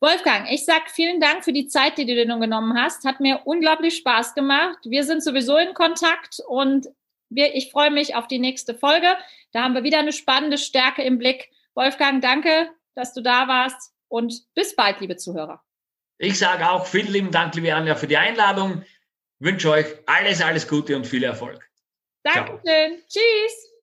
Wolfgang, 0.01 0.49
ich 0.51 0.65
sag 0.65 0.91
vielen 0.91 1.21
Dank 1.21 1.45
für 1.45 1.53
die 1.53 1.67
Zeit, 1.67 1.99
die 1.99 2.07
du 2.07 2.15
dir 2.15 2.27
nun 2.27 2.41
genommen 2.41 2.79
hast. 2.81 3.05
Hat 3.05 3.19
mir 3.21 3.41
unglaublich 3.45 3.97
Spaß 3.97 4.35
gemacht. 4.35 4.79
Wir 4.85 5.03
sind 5.03 5.25
sowieso 5.25 5.57
in 5.57 5.75
Kontakt 5.75 6.41
und 6.47 6.87
wir, 7.29 7.55
ich 7.55 7.73
freue 7.73 7.91
mich 7.91 8.15
auf 8.15 8.29
die 8.29 8.39
nächste 8.39 8.75
Folge. 8.75 9.17
Da 9.53 9.65
haben 9.65 9.75
wir 9.75 9.83
wieder 9.83 9.99
eine 9.99 10.13
spannende 10.13 10.59
Stärke 10.59 11.03
im 11.03 11.19
Blick. 11.19 11.51
Wolfgang, 11.75 12.23
danke, 12.23 12.71
dass 12.95 13.13
du 13.13 13.23
da 13.23 13.49
warst 13.49 13.93
und 14.09 14.47
bis 14.55 14.77
bald, 14.77 15.01
liebe 15.01 15.17
Zuhörer. 15.17 15.63
Ich 16.19 16.39
sage 16.39 16.69
auch 16.71 16.87
vielen 16.87 17.13
lieben 17.13 17.31
Dank, 17.31 17.55
liebe 17.55 17.75
Anja, 17.75 17.95
für 17.95 18.07
die 18.07 18.17
Einladung. 18.17 18.85
Wünsche 19.39 19.71
euch 19.71 19.87
alles, 20.07 20.41
alles 20.41 20.67
Gute 20.67 20.97
und 20.97 21.07
viel 21.07 21.25
Erfolg. 21.25 21.69
Dankeschön. 22.23 22.61
Ciao. 22.65 23.03
Tschüss. 23.09 23.76